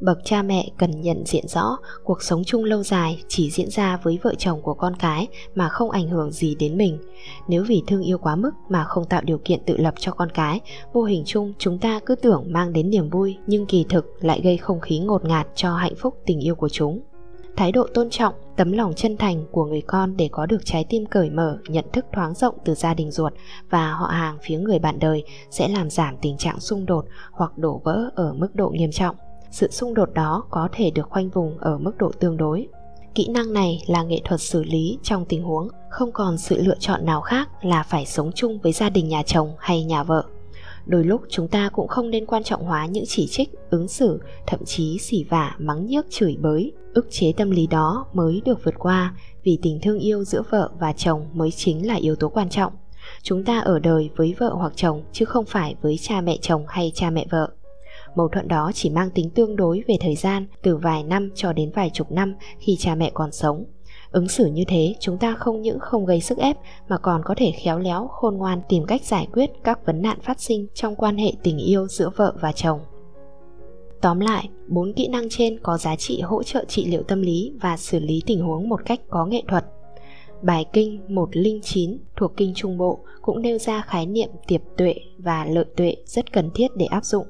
bậc 0.00 0.18
cha 0.24 0.42
mẹ 0.42 0.68
cần 0.78 1.00
nhận 1.00 1.26
diện 1.26 1.48
rõ 1.48 1.78
cuộc 2.04 2.22
sống 2.22 2.42
chung 2.44 2.64
lâu 2.64 2.82
dài 2.82 3.22
chỉ 3.28 3.50
diễn 3.50 3.70
ra 3.70 3.96
với 4.02 4.18
vợ 4.22 4.34
chồng 4.38 4.62
của 4.62 4.74
con 4.74 4.96
cái 4.96 5.28
mà 5.54 5.68
không 5.68 5.90
ảnh 5.90 6.08
hưởng 6.08 6.30
gì 6.30 6.54
đến 6.54 6.78
mình. 6.78 6.98
Nếu 7.48 7.64
vì 7.64 7.82
thương 7.86 8.02
yêu 8.02 8.18
quá 8.18 8.36
mức 8.36 8.50
mà 8.68 8.84
không 8.84 9.04
tạo 9.04 9.22
điều 9.24 9.38
kiện 9.44 9.60
tự 9.66 9.76
lập 9.76 9.94
cho 9.98 10.12
con 10.12 10.30
cái, 10.34 10.60
vô 10.92 11.02
hình 11.02 11.22
chung 11.26 11.52
chúng 11.58 11.78
ta 11.78 12.00
cứ 12.06 12.14
tưởng 12.14 12.44
mang 12.48 12.72
đến 12.72 12.90
niềm 12.90 13.10
vui 13.10 13.36
nhưng 13.46 13.66
kỳ 13.66 13.84
thực 13.88 14.24
lại 14.24 14.40
gây 14.44 14.56
không 14.56 14.80
khí 14.80 14.98
ngột 14.98 15.24
ngạt 15.24 15.46
cho 15.54 15.74
hạnh 15.74 15.94
phúc 15.98 16.14
tình 16.26 16.40
yêu 16.40 16.54
của 16.54 16.68
chúng. 16.68 17.00
Thái 17.56 17.72
độ 17.72 17.86
tôn 17.94 18.10
trọng, 18.10 18.34
tấm 18.56 18.72
lòng 18.72 18.92
chân 18.96 19.16
thành 19.16 19.44
của 19.50 19.64
người 19.64 19.82
con 19.86 20.16
để 20.16 20.28
có 20.32 20.46
được 20.46 20.64
trái 20.64 20.84
tim 20.88 21.06
cởi 21.06 21.30
mở, 21.30 21.58
nhận 21.68 21.84
thức 21.92 22.06
thoáng 22.12 22.34
rộng 22.34 22.54
từ 22.64 22.74
gia 22.74 22.94
đình 22.94 23.10
ruột 23.10 23.32
và 23.70 23.92
họ 23.92 24.06
hàng 24.06 24.38
phía 24.42 24.58
người 24.58 24.78
bạn 24.78 24.98
đời 24.98 25.24
sẽ 25.50 25.68
làm 25.68 25.90
giảm 25.90 26.16
tình 26.22 26.36
trạng 26.36 26.60
xung 26.60 26.86
đột 26.86 27.04
hoặc 27.32 27.58
đổ 27.58 27.80
vỡ 27.84 28.10
ở 28.14 28.32
mức 28.32 28.54
độ 28.54 28.68
nghiêm 28.68 28.90
trọng 28.90 29.16
sự 29.50 29.70
xung 29.70 29.94
đột 29.94 30.14
đó 30.14 30.44
có 30.50 30.68
thể 30.72 30.90
được 30.90 31.08
khoanh 31.10 31.28
vùng 31.28 31.58
ở 31.58 31.78
mức 31.78 31.98
độ 31.98 32.12
tương 32.20 32.36
đối. 32.36 32.68
Kỹ 33.14 33.28
năng 33.28 33.52
này 33.52 33.82
là 33.86 34.02
nghệ 34.02 34.20
thuật 34.24 34.40
xử 34.40 34.62
lý 34.64 34.98
trong 35.02 35.24
tình 35.24 35.42
huống 35.42 35.68
không 35.90 36.12
còn 36.12 36.38
sự 36.38 36.62
lựa 36.62 36.78
chọn 36.78 37.06
nào 37.06 37.20
khác 37.20 37.48
là 37.62 37.82
phải 37.82 38.06
sống 38.06 38.30
chung 38.34 38.58
với 38.62 38.72
gia 38.72 38.90
đình 38.90 39.08
nhà 39.08 39.22
chồng 39.22 39.54
hay 39.58 39.84
nhà 39.84 40.02
vợ. 40.02 40.24
Đôi 40.86 41.04
lúc 41.04 41.22
chúng 41.28 41.48
ta 41.48 41.68
cũng 41.72 41.88
không 41.88 42.10
nên 42.10 42.26
quan 42.26 42.42
trọng 42.42 42.64
hóa 42.64 42.86
những 42.86 43.04
chỉ 43.06 43.26
trích, 43.30 43.50
ứng 43.70 43.88
xử, 43.88 44.20
thậm 44.46 44.64
chí 44.64 44.98
xỉ 44.98 45.24
vả, 45.24 45.56
mắng 45.58 45.86
nhiếc 45.86 46.10
chửi 46.10 46.36
bới. 46.40 46.72
Ức 46.94 47.06
chế 47.10 47.32
tâm 47.36 47.50
lý 47.50 47.66
đó 47.66 48.06
mới 48.12 48.42
được 48.44 48.64
vượt 48.64 48.74
qua, 48.78 49.14
vì 49.42 49.58
tình 49.62 49.80
thương 49.82 49.98
yêu 49.98 50.24
giữa 50.24 50.42
vợ 50.50 50.70
và 50.80 50.92
chồng 50.92 51.26
mới 51.32 51.50
chính 51.50 51.86
là 51.86 51.94
yếu 51.94 52.16
tố 52.16 52.28
quan 52.28 52.50
trọng. 52.50 52.72
Chúng 53.22 53.44
ta 53.44 53.58
ở 53.58 53.78
đời 53.78 54.10
với 54.16 54.34
vợ 54.38 54.52
hoặc 54.54 54.72
chồng, 54.76 55.02
chứ 55.12 55.24
không 55.24 55.44
phải 55.44 55.74
với 55.82 55.96
cha 56.00 56.20
mẹ 56.20 56.38
chồng 56.40 56.64
hay 56.68 56.92
cha 56.94 57.10
mẹ 57.10 57.26
vợ. 57.30 57.50
Mâu 58.14 58.28
thuẫn 58.28 58.48
đó 58.48 58.70
chỉ 58.74 58.90
mang 58.90 59.10
tính 59.10 59.30
tương 59.30 59.56
đối 59.56 59.82
về 59.88 59.96
thời 60.00 60.14
gian 60.14 60.46
từ 60.62 60.76
vài 60.76 61.02
năm 61.02 61.30
cho 61.34 61.52
đến 61.52 61.70
vài 61.74 61.90
chục 61.90 62.10
năm 62.10 62.34
khi 62.58 62.76
cha 62.78 62.94
mẹ 62.94 63.10
còn 63.14 63.32
sống. 63.32 63.64
Ứng 64.10 64.28
xử 64.28 64.46
như 64.46 64.64
thế, 64.68 64.94
chúng 65.00 65.18
ta 65.18 65.34
không 65.38 65.62
những 65.62 65.78
không 65.80 66.06
gây 66.06 66.20
sức 66.20 66.38
ép 66.38 66.56
mà 66.88 66.98
còn 66.98 67.22
có 67.24 67.34
thể 67.36 67.52
khéo 67.62 67.78
léo, 67.78 68.08
khôn 68.08 68.36
ngoan 68.36 68.60
tìm 68.68 68.84
cách 68.84 69.02
giải 69.04 69.28
quyết 69.32 69.50
các 69.64 69.86
vấn 69.86 70.02
nạn 70.02 70.18
phát 70.22 70.40
sinh 70.40 70.66
trong 70.74 70.96
quan 70.96 71.16
hệ 71.16 71.32
tình 71.42 71.58
yêu 71.58 71.86
giữa 71.88 72.10
vợ 72.16 72.34
và 72.40 72.52
chồng. 72.52 72.80
Tóm 74.00 74.20
lại, 74.20 74.48
bốn 74.68 74.92
kỹ 74.92 75.08
năng 75.08 75.28
trên 75.30 75.58
có 75.62 75.78
giá 75.78 75.96
trị 75.96 76.20
hỗ 76.20 76.42
trợ 76.42 76.64
trị 76.68 76.84
liệu 76.84 77.02
tâm 77.02 77.22
lý 77.22 77.52
và 77.60 77.76
xử 77.76 77.98
lý 77.98 78.22
tình 78.26 78.40
huống 78.40 78.68
một 78.68 78.80
cách 78.84 79.00
có 79.10 79.26
nghệ 79.26 79.42
thuật. 79.48 79.64
Bài 80.42 80.64
kinh 80.72 81.00
109 81.08 81.98
thuộc 82.16 82.32
kinh 82.36 82.52
Trung 82.54 82.78
Bộ 82.78 82.98
cũng 83.22 83.42
nêu 83.42 83.58
ra 83.58 83.82
khái 83.86 84.06
niệm 84.06 84.28
tiệp 84.46 84.60
tuệ 84.76 84.94
và 85.18 85.44
lợi 85.44 85.64
tuệ 85.76 85.96
rất 86.04 86.32
cần 86.32 86.50
thiết 86.54 86.68
để 86.76 86.86
áp 86.86 87.04
dụng 87.04 87.26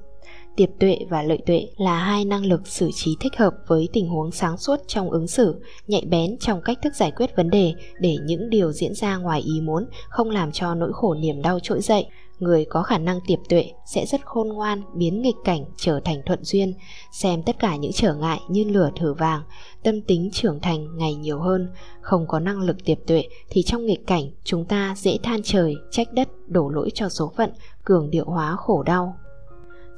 tiệp 0.61 0.70
tuệ 0.81 0.99
và 1.09 1.23
lợi 1.23 1.38
tuệ 1.46 1.68
là 1.77 1.99
hai 1.99 2.25
năng 2.25 2.44
lực 2.44 2.66
xử 2.66 2.90
trí 2.94 3.16
thích 3.20 3.37
hợp 3.37 3.55
với 3.66 3.88
tình 3.92 4.09
huống 4.09 4.31
sáng 4.31 4.57
suốt 4.57 4.77
trong 4.87 5.11
ứng 5.11 5.27
xử, 5.27 5.62
nhạy 5.87 6.05
bén 6.05 6.38
trong 6.40 6.62
cách 6.62 6.79
thức 6.83 6.94
giải 6.94 7.11
quyết 7.11 7.37
vấn 7.37 7.51
đề 7.51 7.75
để 8.01 8.16
những 8.25 8.51
điều 8.51 8.73
diễn 8.73 8.94
ra 8.94 9.16
ngoài 9.16 9.40
ý 9.40 9.61
muốn 9.61 9.87
không 10.09 10.31
làm 10.31 10.53
cho 10.53 10.75
nỗi 10.75 10.92
khổ 10.92 11.14
niềm 11.14 11.42
đau 11.42 11.59
trỗi 11.62 11.81
dậy. 11.81 12.07
Người 12.38 12.64
có 12.64 12.83
khả 12.83 12.99
năng 12.99 13.18
tiệp 13.27 13.38
tuệ 13.49 13.64
sẽ 13.87 14.07
rất 14.07 14.27
khôn 14.27 14.49
ngoan, 14.49 14.83
biến 14.94 15.23
nghịch 15.23 15.35
cảnh 15.44 15.64
trở 15.77 16.01
thành 16.05 16.23
thuận 16.27 16.44
duyên, 16.44 16.75
xem 17.12 17.42
tất 17.42 17.59
cả 17.59 17.77
những 17.77 17.92
trở 17.92 18.14
ngại 18.14 18.40
như 18.49 18.64
lửa 18.64 18.90
thử 19.01 19.14
vàng, 19.14 19.42
tâm 19.83 20.01
tính 20.03 20.31
trưởng 20.33 20.61
thành 20.61 20.96
ngày 20.96 21.14
nhiều 21.14 21.40
hơn. 21.40 21.68
Không 22.01 22.27
có 22.27 22.40
năng 22.40 22.61
lực 22.61 22.77
tiệp 22.85 22.99
tuệ 23.07 23.25
thì 23.51 23.62
trong 23.62 23.87
nghịch 23.87 24.07
cảnh, 24.07 24.31
chúng 24.44 24.64
ta 24.64 24.94
dễ 24.96 25.18
than 25.23 25.40
trời, 25.44 25.75
trách 25.90 26.12
đất, 26.12 26.29
đổ 26.46 26.68
lỗi 26.68 26.90
cho 26.94 27.09
số 27.09 27.33
phận, 27.37 27.51
cường 27.85 28.11
điệu 28.11 28.25
hóa 28.25 28.57
khổ 28.57 28.83
đau 28.83 29.16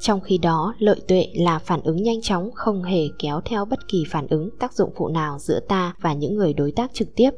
trong 0.02 0.20
khi 0.20 0.38
đó, 0.38 0.74
lợi 0.78 1.00
tuệ 1.08 1.26
là 1.34 1.58
phản 1.58 1.80
ứng 1.82 2.02
nhanh 2.02 2.22
chóng 2.22 2.50
không 2.54 2.82
hề 2.82 3.00
kéo 3.18 3.40
theo 3.44 3.64
bất 3.64 3.78
kỳ 3.88 4.04
phản 4.10 4.26
ứng 4.26 4.50
tác 4.60 4.72
dụng 4.72 4.92
phụ 4.96 5.08
nào 5.08 5.38
giữa 5.38 5.60
ta 5.68 5.94
và 6.00 6.12
những 6.12 6.34
người 6.34 6.52
đối 6.52 6.72
tác 6.72 6.94
trực 6.94 7.08
tiếp. 7.16 7.30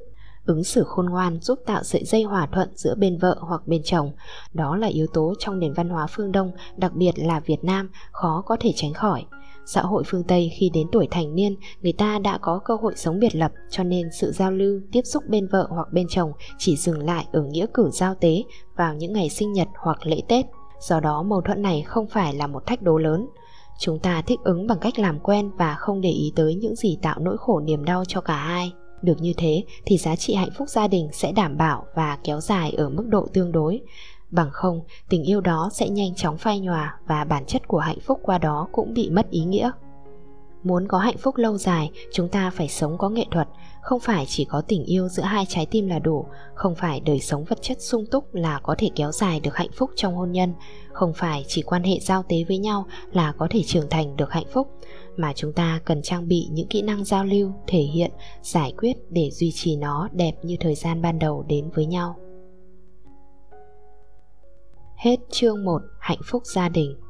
Ứng 0.46 0.64
xử 0.64 0.84
khôn 0.86 1.06
ngoan 1.06 1.40
giúp 1.40 1.58
tạo 1.66 1.82
sợi 1.82 2.04
dây 2.04 2.22
hòa 2.22 2.48
thuận 2.52 2.68
giữa 2.74 2.94
bên 2.94 3.18
vợ 3.18 3.36
hoặc 3.40 3.66
bên 3.66 3.82
chồng. 3.84 4.12
Đó 4.52 4.76
là 4.76 4.86
yếu 4.86 5.06
tố 5.14 5.34
trong 5.38 5.58
nền 5.58 5.72
văn 5.72 5.88
hóa 5.88 6.06
phương 6.10 6.32
Đông, 6.32 6.52
đặc 6.76 6.92
biệt 6.94 7.12
là 7.16 7.40
Việt 7.40 7.64
Nam, 7.64 7.90
khó 8.12 8.42
có 8.46 8.56
thể 8.60 8.72
tránh 8.76 8.92
khỏi. 8.92 9.24
Xã 9.66 9.82
hội 9.82 10.02
phương 10.06 10.24
Tây 10.24 10.50
khi 10.58 10.70
đến 10.74 10.86
tuổi 10.92 11.08
thành 11.10 11.34
niên, 11.34 11.56
người 11.82 11.92
ta 11.92 12.18
đã 12.18 12.38
có 12.38 12.60
cơ 12.64 12.76
hội 12.82 12.92
sống 12.96 13.18
biệt 13.18 13.34
lập 13.34 13.52
cho 13.70 13.82
nên 13.82 14.08
sự 14.20 14.32
giao 14.32 14.52
lưu, 14.52 14.80
tiếp 14.92 15.02
xúc 15.04 15.22
bên 15.28 15.48
vợ 15.48 15.66
hoặc 15.70 15.88
bên 15.92 16.06
chồng 16.10 16.32
chỉ 16.58 16.76
dừng 16.76 16.98
lại 16.98 17.26
ở 17.32 17.42
nghĩa 17.42 17.66
cử 17.74 17.90
giao 17.92 18.14
tế 18.14 18.42
vào 18.76 18.94
những 18.94 19.12
ngày 19.12 19.28
sinh 19.28 19.52
nhật 19.52 19.68
hoặc 19.74 20.06
lễ 20.06 20.20
Tết 20.28 20.46
do 20.80 21.00
đó 21.00 21.22
mâu 21.22 21.40
thuẫn 21.40 21.62
này 21.62 21.82
không 21.82 22.06
phải 22.06 22.34
là 22.34 22.46
một 22.46 22.66
thách 22.66 22.82
đố 22.82 22.98
lớn. 22.98 23.26
Chúng 23.78 23.98
ta 23.98 24.22
thích 24.22 24.40
ứng 24.44 24.66
bằng 24.66 24.78
cách 24.78 24.98
làm 24.98 25.20
quen 25.20 25.50
và 25.56 25.74
không 25.74 26.00
để 26.00 26.10
ý 26.10 26.32
tới 26.36 26.54
những 26.54 26.76
gì 26.76 26.98
tạo 27.02 27.18
nỗi 27.20 27.36
khổ 27.38 27.60
niềm 27.60 27.84
đau 27.84 28.04
cho 28.08 28.20
cả 28.20 28.36
hai. 28.36 28.72
Được 29.02 29.20
như 29.20 29.32
thế 29.36 29.64
thì 29.86 29.98
giá 29.98 30.16
trị 30.16 30.34
hạnh 30.34 30.50
phúc 30.58 30.68
gia 30.68 30.88
đình 30.88 31.08
sẽ 31.12 31.32
đảm 31.32 31.56
bảo 31.56 31.84
và 31.94 32.18
kéo 32.24 32.40
dài 32.40 32.72
ở 32.76 32.88
mức 32.88 33.06
độ 33.08 33.26
tương 33.32 33.52
đối. 33.52 33.80
Bằng 34.30 34.50
không, 34.52 34.80
tình 35.08 35.24
yêu 35.24 35.40
đó 35.40 35.70
sẽ 35.72 35.88
nhanh 35.88 36.14
chóng 36.14 36.38
phai 36.38 36.60
nhòa 36.60 36.98
và 37.06 37.24
bản 37.24 37.44
chất 37.46 37.68
của 37.68 37.78
hạnh 37.78 38.00
phúc 38.00 38.20
qua 38.22 38.38
đó 38.38 38.68
cũng 38.72 38.94
bị 38.94 39.10
mất 39.10 39.30
ý 39.30 39.44
nghĩa. 39.44 39.70
Muốn 40.64 40.88
có 40.88 40.98
hạnh 40.98 41.16
phúc 41.18 41.36
lâu 41.36 41.58
dài, 41.58 41.90
chúng 42.12 42.28
ta 42.28 42.50
phải 42.50 42.68
sống 42.68 42.98
có 42.98 43.08
nghệ 43.08 43.24
thuật, 43.30 43.48
không 43.82 44.00
phải 44.00 44.24
chỉ 44.28 44.44
có 44.44 44.62
tình 44.68 44.84
yêu 44.84 45.08
giữa 45.08 45.22
hai 45.22 45.46
trái 45.48 45.66
tim 45.66 45.86
là 45.86 45.98
đủ, 45.98 46.26
không 46.54 46.74
phải 46.74 47.00
đời 47.00 47.20
sống 47.20 47.44
vật 47.44 47.58
chất 47.62 47.80
sung 47.80 48.04
túc 48.10 48.34
là 48.34 48.60
có 48.62 48.74
thể 48.78 48.90
kéo 48.96 49.12
dài 49.12 49.40
được 49.40 49.56
hạnh 49.56 49.70
phúc 49.76 49.90
trong 49.96 50.14
hôn 50.14 50.32
nhân, 50.32 50.54
không 50.92 51.12
phải 51.16 51.44
chỉ 51.48 51.62
quan 51.62 51.82
hệ 51.82 51.98
giao 52.00 52.22
tế 52.22 52.36
với 52.48 52.58
nhau 52.58 52.86
là 53.12 53.32
có 53.38 53.46
thể 53.50 53.62
trưởng 53.66 53.88
thành 53.90 54.16
được 54.16 54.30
hạnh 54.30 54.46
phúc, 54.52 54.68
mà 55.16 55.32
chúng 55.36 55.52
ta 55.52 55.80
cần 55.84 56.02
trang 56.02 56.28
bị 56.28 56.48
những 56.52 56.68
kỹ 56.68 56.82
năng 56.82 57.04
giao 57.04 57.24
lưu, 57.24 57.52
thể 57.66 57.82
hiện, 57.82 58.10
giải 58.42 58.72
quyết 58.78 58.96
để 59.10 59.30
duy 59.30 59.52
trì 59.54 59.76
nó 59.76 60.08
đẹp 60.12 60.32
như 60.42 60.56
thời 60.60 60.74
gian 60.74 61.02
ban 61.02 61.18
đầu 61.18 61.44
đến 61.48 61.70
với 61.74 61.86
nhau. 61.86 62.16
Hết 64.96 65.16
chương 65.30 65.64
1 65.64 65.82
Hạnh 66.00 66.20
phúc 66.24 66.42
gia 66.46 66.68
đình. 66.68 67.03